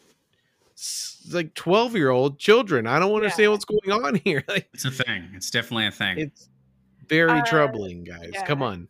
[1.31, 2.87] like 12 year old children?
[2.87, 3.49] I don't understand Yeah.
[3.51, 4.43] what's going on here.
[4.49, 5.29] Like It's a thing.
[5.35, 6.19] It's definitely a thing.
[6.19, 6.49] it's
[7.09, 8.31] very Uh, troubling, guys.
[8.33, 8.47] yeah.
[8.47, 8.89] Come on.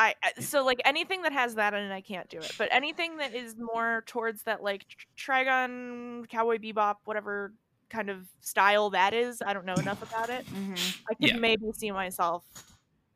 [0.00, 2.52] I I- so like anything that has that in it, I can't do it.
[2.58, 4.86] But anything that is more towards that like
[5.18, 7.54] Trigun, Cowboy Bebop, whatever
[7.90, 10.46] kind of style that is, I don't know enough about it.
[10.50, 11.36] hmm I could Yeah.
[11.36, 12.44] maybe see myself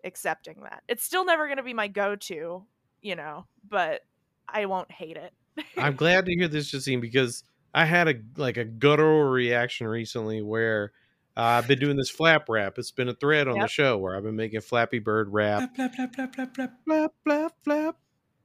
[0.05, 0.83] accepting that.
[0.89, 2.67] It's still never going to be my go-to,
[3.03, 4.03] you know, but
[4.49, 5.33] I won't hate it.
[5.79, 10.43] I'm glad to hear this, Justine, because I had a like a guttural reaction recently
[10.43, 10.93] where
[11.37, 12.79] uh, I've been doing this flap rap.
[12.79, 15.75] It's been a thread on the show where I've been making Flappy Bird rap.
[15.75, 17.97] Flap, flap, flap, flap, flap, Flap, flap, flap.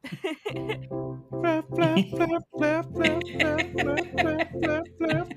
[0.04, 5.28] Flap, flap, flap, flap, flap, flap, flap, flap, flap, flap.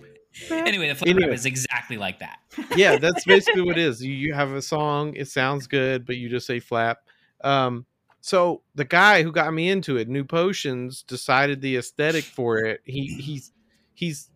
[0.51, 1.27] Anyway, the flap Anyway.
[1.27, 2.39] rap is exactly like that.
[2.77, 4.03] yeah, that's basically what it is.
[4.03, 7.01] You, you have a song, it sounds good, but you just say flap.
[7.45, 7.85] Um,
[8.23, 12.81] so the guy who got me into it, New Potions, decided the aesthetic for it.
[12.85, 13.53] He he's
[13.95, 14.31] he's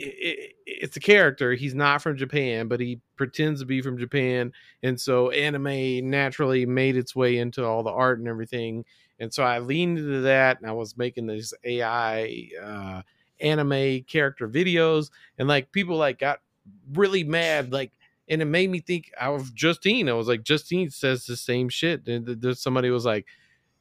[0.00, 1.54] i- i- it's a character.
[1.54, 6.66] He's not from Japan, but he pretends to be from Japan, and so anime naturally
[6.66, 8.84] made its way into all the art and everything.
[9.20, 13.02] And so I leaned into that, and I was making these AI uh,
[13.40, 16.40] anime character videos, and like people like got
[16.92, 17.92] really mad, like,
[18.28, 20.08] and it made me think of Justine.
[20.08, 22.06] I was like, Justine says the same shit.
[22.06, 23.26] And somebody was like,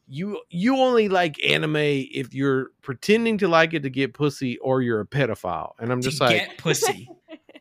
[0.08, 4.82] you you only like anime if you're pretending to like it to get pussy or
[4.82, 5.74] you're a pedophile.
[5.80, 7.10] And I'm just to like, get pussy.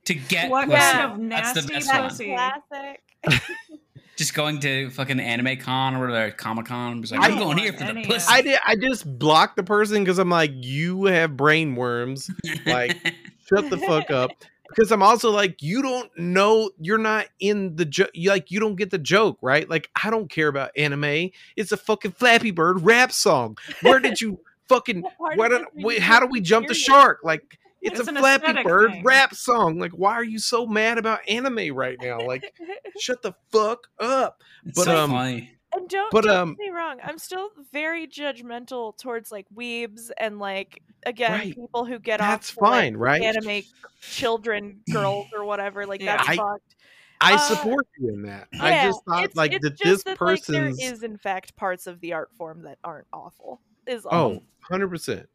[0.05, 0.79] To get What pussy.
[0.79, 2.09] kind of That's the nasty best one.
[2.09, 2.35] pussy?
[2.35, 3.43] Classic.
[4.17, 7.03] Just going to fucking Anime Con or whatever, Comic Con.
[7.03, 8.27] Like, I I'm going here for the pussy.
[8.31, 12.31] I did I just blocked the person because I'm like, you have brain worms.
[12.65, 12.97] like,
[13.49, 14.31] Shut the fuck up.
[14.69, 18.11] Because I'm also like, you don't know, you're not in the joke.
[18.25, 19.69] Like, you don't get the joke, right?
[19.69, 21.31] Like, I don't care about anime.
[21.57, 23.59] It's a fucking Flappy Bird rap song.
[23.83, 25.03] Where did you fucking?
[25.03, 25.93] What part Why of don't?
[25.93, 27.21] it how do we jump the shark?
[27.23, 29.05] Like, it's, It's a Flappy Bird thing.
[29.05, 29.79] rap song.
[29.79, 32.21] Like, why are you so mad about anime right now?
[32.21, 32.53] Like,
[33.01, 34.43] shut the fuck up.
[34.65, 35.56] It's but, so um, funny.
[35.77, 40.11] And don't, But, don't um, get me wrong, I'm still very judgmental towards like weebs
[40.19, 41.55] and like again Right.
[41.55, 43.23] people who get That's off like, fine, right?
[43.23, 43.63] anime
[44.01, 45.87] children, girls or whatever.
[45.87, 46.17] Like Yeah.
[46.17, 46.77] that's I- fucked.
[47.21, 48.49] I Uh, support you in that.
[48.61, 51.87] I just thought it's- like it's that this that, like, there is in fact parts
[51.87, 53.61] of the art form that aren't awful.
[53.87, 54.33] Is all.
[54.33, 55.27] Oh, 100%.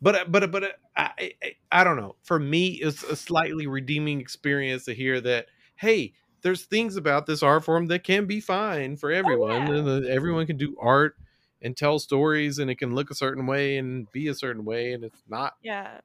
[0.00, 2.16] But uh, but but uh, I, I I don't know.
[2.22, 5.46] For me, it's a slightly redeeming experience to hear that
[5.76, 6.12] hey,
[6.42, 9.74] there's things about this art form that can be fine for oh, everyone, yeah.
[9.74, 11.16] and that everyone can do art
[11.60, 14.92] and tell stories, and it can look a certain way and be a certain way,
[14.92, 16.00] and it's not yeah.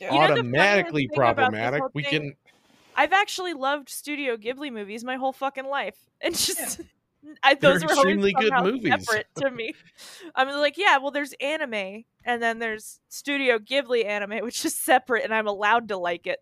[0.00, 0.12] Yeah.
[0.12, 1.82] You know automatically funniest thing about this problematic.
[1.94, 2.10] We thing?
[2.10, 2.34] can
[2.96, 5.98] I've actually loved Studio Ghibli movies my whole fucking life.
[6.20, 6.80] And just
[7.42, 9.04] I, They're those were always extremely good movies.
[9.04, 9.74] separate to me.
[10.34, 15.24] I'm like, yeah, well, there's anime, and then there's Studio Ghibli anime, which is separate,
[15.24, 16.38] and I'm allowed to like it.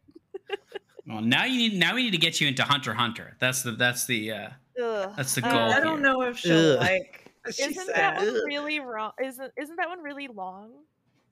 [1.07, 3.37] Well, now you need now we need to get you into Hunter Hunter.
[3.39, 4.49] That's the that's the uh
[4.83, 5.13] Ugh.
[5.17, 5.73] that's the Uh, goal.
[5.73, 6.81] I don't know if she'll Ugh.
[6.81, 7.21] like.
[7.47, 9.13] Isn't She that said, one really wrong?
[9.23, 10.71] Isn't isn't that one really long?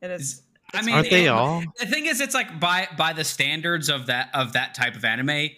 [0.03, 0.43] It is.
[0.75, 1.63] I mean, aren't they it- all?
[1.81, 5.05] The thing is, it's like by by the standards of that of that type of
[5.07, 5.49] anime,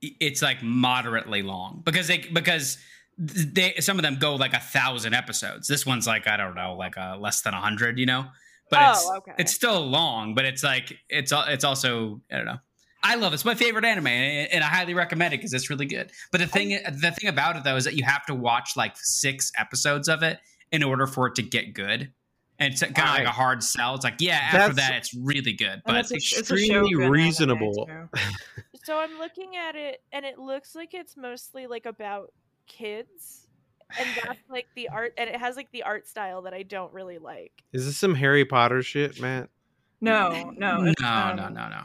[0.00, 2.78] it's like moderately long because they because
[3.18, 5.68] they some of them go like a thousand episodes.
[5.68, 8.26] This one's like I don't know, like a less than a hundred, you know.
[8.70, 9.32] But Oh, it's okay.
[9.38, 12.58] it's still long, but it's like it's al- it's also I don't know.
[13.08, 13.36] I love it.
[13.36, 16.12] It's my favorite anime, and and I highly recommend it because it's really good.
[16.30, 18.94] But the thing the thing about it though is that you have to watch like
[18.96, 20.38] six episodes of it
[20.70, 22.12] in order for it to get good.
[22.60, 23.94] And it's kind of like a hard sell.
[23.94, 25.80] It's like, yeah, after That's- that, it's really good.
[25.86, 27.88] But it's a- it's a extremely reasonable.
[28.84, 32.32] So I'm looking at it, and it looks like it's mostly like about
[32.66, 33.46] kids,
[33.98, 36.90] and that's like the art, and it has like the art style that I don't
[36.94, 37.52] really like.
[37.74, 39.50] Is this some Harry Potter shit, Matt?
[40.00, 41.82] No, no, no, it's, no, um, no, no.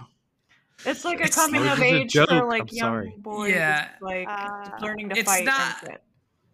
[0.85, 2.29] It's like a It's- coming of is a age joke?
[2.29, 3.13] for like I'm young sorry.
[3.17, 3.87] boys, Yeah.
[4.01, 4.71] like Ah.
[4.81, 5.45] learning to It's fight.
[5.45, 5.97] not- and.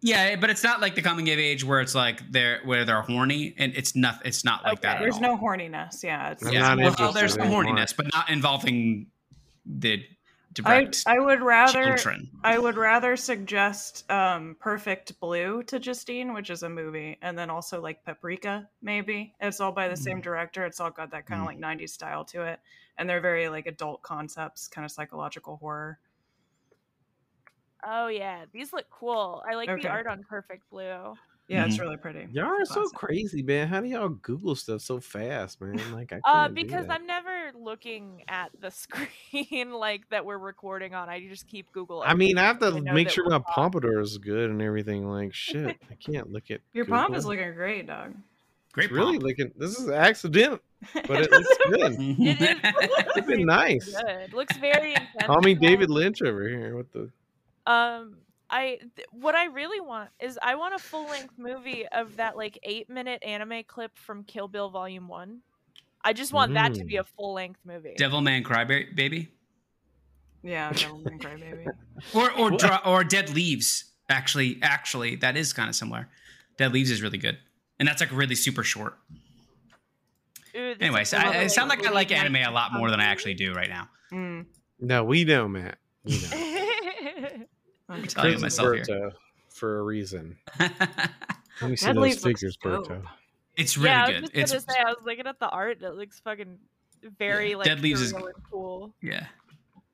[0.02, 3.02] Yeah, but it's not like the coming of age where it's like they're where they're
[3.02, 4.20] horny, and it's not.
[4.24, 4.82] It's not like Okay.
[4.88, 4.96] that.
[4.96, 5.20] at There's all.
[5.20, 6.02] no horniness.
[6.02, 7.64] Yeah, it's, Yeah, not well, interested there's some anymore.
[7.64, 9.08] horniness, but not involving
[9.66, 10.06] the I
[10.52, 12.30] direct I would rather children.
[12.42, 17.50] I would rather suggest um, Perfect Blue to Justine, which is a movie, and then
[17.50, 19.34] also like Paprika, maybe.
[19.40, 19.96] It's all by the Mm.
[19.96, 20.64] same director.
[20.64, 21.46] It's all got that kind of Mm.
[21.46, 22.60] like 90s style to it.
[22.96, 26.00] And they're very like adult concepts, kind of psychological horror.
[27.82, 29.42] Oh yeah, these look cool.
[29.48, 29.82] I like Okay.
[29.82, 31.18] the art on Perfect Blue.
[31.50, 31.80] Yeah, it's Mhm.
[31.80, 32.28] really pretty.
[32.32, 33.66] Y'all are so crazy, man.
[33.66, 35.80] How do y'all Google stuff so fast, man?
[35.92, 36.86] Like I Uh, because.
[36.88, 38.70] I'm never looking at the
[39.32, 41.08] screen like that we're recording on.
[41.08, 42.02] I just keep Google.
[42.06, 42.94] I mean, I have to everything.
[42.94, 43.42] make sure my on.
[43.42, 45.08] pompadour is good and everything.
[45.08, 48.14] Like shit, I can't look at Your pomp is looking great, dog.
[48.72, 49.50] Great It's really looking.
[49.56, 50.62] This is accident,
[50.94, 51.96] but it looks good.
[51.98, 52.58] It is-
[53.16, 53.92] It's been nice.
[54.00, 54.32] Good.
[54.32, 55.24] Looks very intense.
[55.24, 56.76] Call me David Lynch over here.
[56.76, 57.10] What the?
[57.66, 58.18] Um,
[58.52, 62.36] I th- what I really want is I want a full length movie of that
[62.36, 65.40] like eight minute anime clip from Kill Bill Volume One.
[66.02, 67.00] I just want that to be Mm.
[67.00, 67.94] a full length movie.
[67.98, 69.28] Devilman Crybaby,
[70.42, 71.66] yeah, Devilman Crybaby.
[72.14, 73.84] or or dra- or Dead Leaves.
[74.08, 76.08] Actually, actually, that is kind of similar.
[76.56, 77.38] Dead Leaves is really good,
[77.78, 78.98] and that's like really super short.
[80.56, 82.98] Ooh, this Anyways, is another, I, sound like I like anime a lot more than
[83.00, 83.88] I actually do right now.
[84.12, 84.46] Mm.
[84.80, 85.78] No, we know, Matt.
[86.04, 86.28] We know.
[87.90, 88.84] I'm telling Chris is myself here.
[88.84, 89.12] Berto
[89.48, 90.36] for a reason.
[90.60, 90.70] Let
[91.70, 92.88] me see Dead those Leaves figures, dope.
[92.88, 93.02] Berto.
[93.56, 94.20] it's really yeah, I good.
[94.22, 95.82] was It's just gonna say I was looking at the art.
[95.82, 96.58] It looks fucking
[97.18, 98.94] very Yeah, like Dead Leaves is- and cool.
[99.02, 99.26] yeah,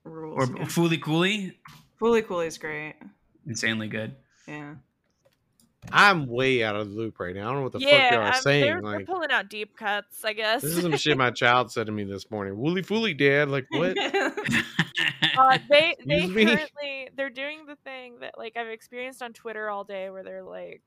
[0.05, 0.49] Rules.
[0.49, 0.65] or yeah.
[0.67, 1.59] Fooly Cooly,
[2.01, 2.95] Fooly is great.
[3.47, 4.15] insanely good.
[4.47, 4.75] Yeah.
[5.93, 7.43] I'm way out of the loop right now.
[7.43, 8.65] I don't know what the fuck y'all yeah, are um, saying.
[8.65, 10.63] they're, they're like pulling out deep cuts, I guess.
[10.63, 12.57] this is some shit my child said to me this morning.
[12.57, 13.49] Wooly fooly, dad.
[13.49, 13.97] Like what?
[15.39, 16.45] uh, they they Excuse me?
[16.45, 20.43] currently they're doing the thing that like I've experienced on Twitter all day, where they're
[20.43, 20.83] like,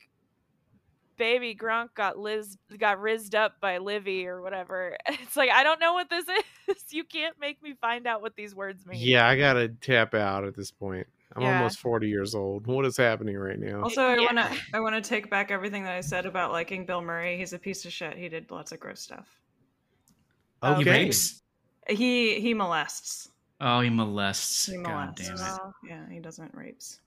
[1.18, 5.80] "Baby Gronk got Liz got rizzed up by Livvy or whatever." It's like I don't
[5.80, 6.26] know what this
[6.68, 6.84] is.
[6.89, 9.00] You can't make me find out what these words mean.
[9.00, 11.08] Yeah, I gotta tap out at this point.
[11.36, 11.58] I'm Yeah.
[11.58, 12.66] almost 40 years old.
[12.66, 13.84] What is happening right now?
[13.84, 14.34] Also, I Yeah.
[14.34, 17.38] want to I want to take back everything that I said about liking Bill Murray.
[17.38, 18.18] He's a piece of shit.
[18.18, 19.28] He did lots of gross stuff.
[20.62, 21.42] Oh, He rapes.
[21.88, 23.30] He he molests.
[23.62, 24.66] Oh, he molests.
[24.68, 25.28] He God molests.
[25.28, 25.40] damn it.
[25.42, 27.00] Well, Yeah, he doesn't rapes.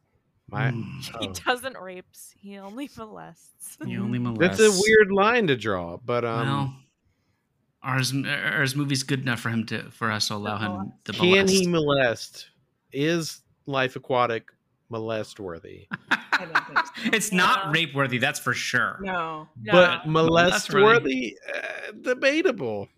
[0.49, 1.21] My, Mm.
[1.21, 1.33] he oh.
[1.47, 2.35] doesn't rapes.
[2.39, 3.79] He only molests.
[3.87, 4.59] He only molests.
[4.59, 6.75] That's a weird line to draw, but um, well,
[7.83, 10.93] are his, are his movies good enough for him to for us to allow him
[11.05, 11.21] to molest?
[11.21, 11.55] can molest?
[11.55, 12.51] he molest?
[12.93, 14.49] Is Life Aquatic
[14.89, 15.87] molest worthy?
[16.11, 17.11] I so.
[17.13, 17.73] it's not No.
[17.73, 18.99] rape worthy, that's for sure.
[19.03, 19.49] No.
[19.71, 20.13] But No.
[20.13, 21.37] molest Molest-worthy.
[21.55, 22.89] Uh, debatable.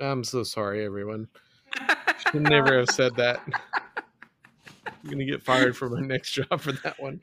[0.00, 1.28] I'm so sorry, everyone.
[2.30, 3.40] Should never have said that.
[4.86, 7.20] I'm gonna get fired from my next job for that one.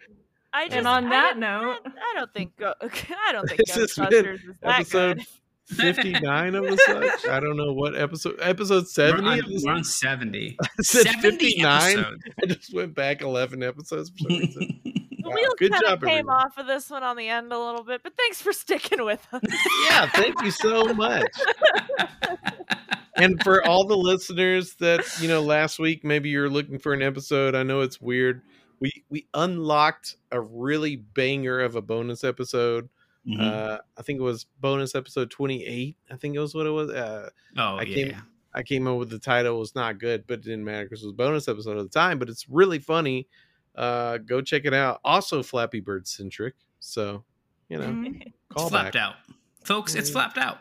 [0.54, 3.76] I just, And on I that don't- note, I don't think I don't think This
[3.76, 5.26] has been Ghostbusters is that Episode good.
[5.70, 7.30] 59 of the such.
[7.30, 8.38] I don't know what episode.
[8.42, 10.58] Episode We're 70 on, we're on 70.
[10.62, 12.20] I said 70 59.
[12.42, 14.82] I just went back 11 episodes for some reason.
[15.22, 16.36] Wow, wheels good kind job, of came everyone.
[16.38, 19.28] off of this one on the end a little bit, but thanks for sticking with
[19.34, 19.42] us.
[19.84, 21.28] yeah, thank you so much.
[23.20, 27.02] and for all the listeners that you know last week maybe you're looking for an
[27.02, 28.42] episode i know it's weird
[28.80, 32.90] we we unlocked a really banger of a bonus episode
[33.30, 33.40] Mhm.
[33.40, 36.90] uh i think it was bonus episode 28 i think it was what it was
[36.90, 37.96] uh oh, I yeah.
[37.96, 38.22] came-
[38.56, 41.04] i came up with the title it was not good but it didn't matter because
[41.04, 43.28] it was a bonus episode at the time but it's really funny
[43.76, 47.24] uh go check it out also flappy bird centric so
[47.70, 48.22] you know Mhm.
[48.26, 49.16] It's call flapped back out.
[49.64, 50.58] Folks, it's flapped out.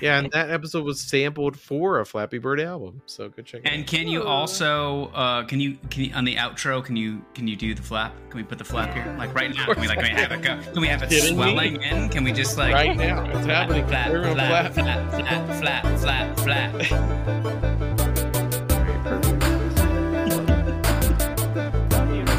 [0.00, 3.66] Yeah and that episode was sampled for a flappy bird album so go check it
[3.66, 7.22] out And can you also uh can you can you on the outro can you
[7.34, 8.12] can you do the flap?
[8.30, 9.14] Can we put the flap here?
[9.18, 9.64] Like right now?
[9.66, 10.60] Can we like can we have it go?
[10.72, 11.42] Can we have it Kidding me?
[11.42, 12.08] swelling in?
[12.08, 13.24] Can we just like right now.
[13.30, 13.86] It's happening.
[13.86, 14.72] Flap, flap, flap.
[14.74, 17.80] flap, flap, flap, flap, flap.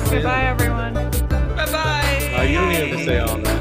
[0.09, 0.93] Goodbye, everyone.
[0.93, 2.33] Bye bye.
[2.37, 3.60] Uh, you don't even have to say all that.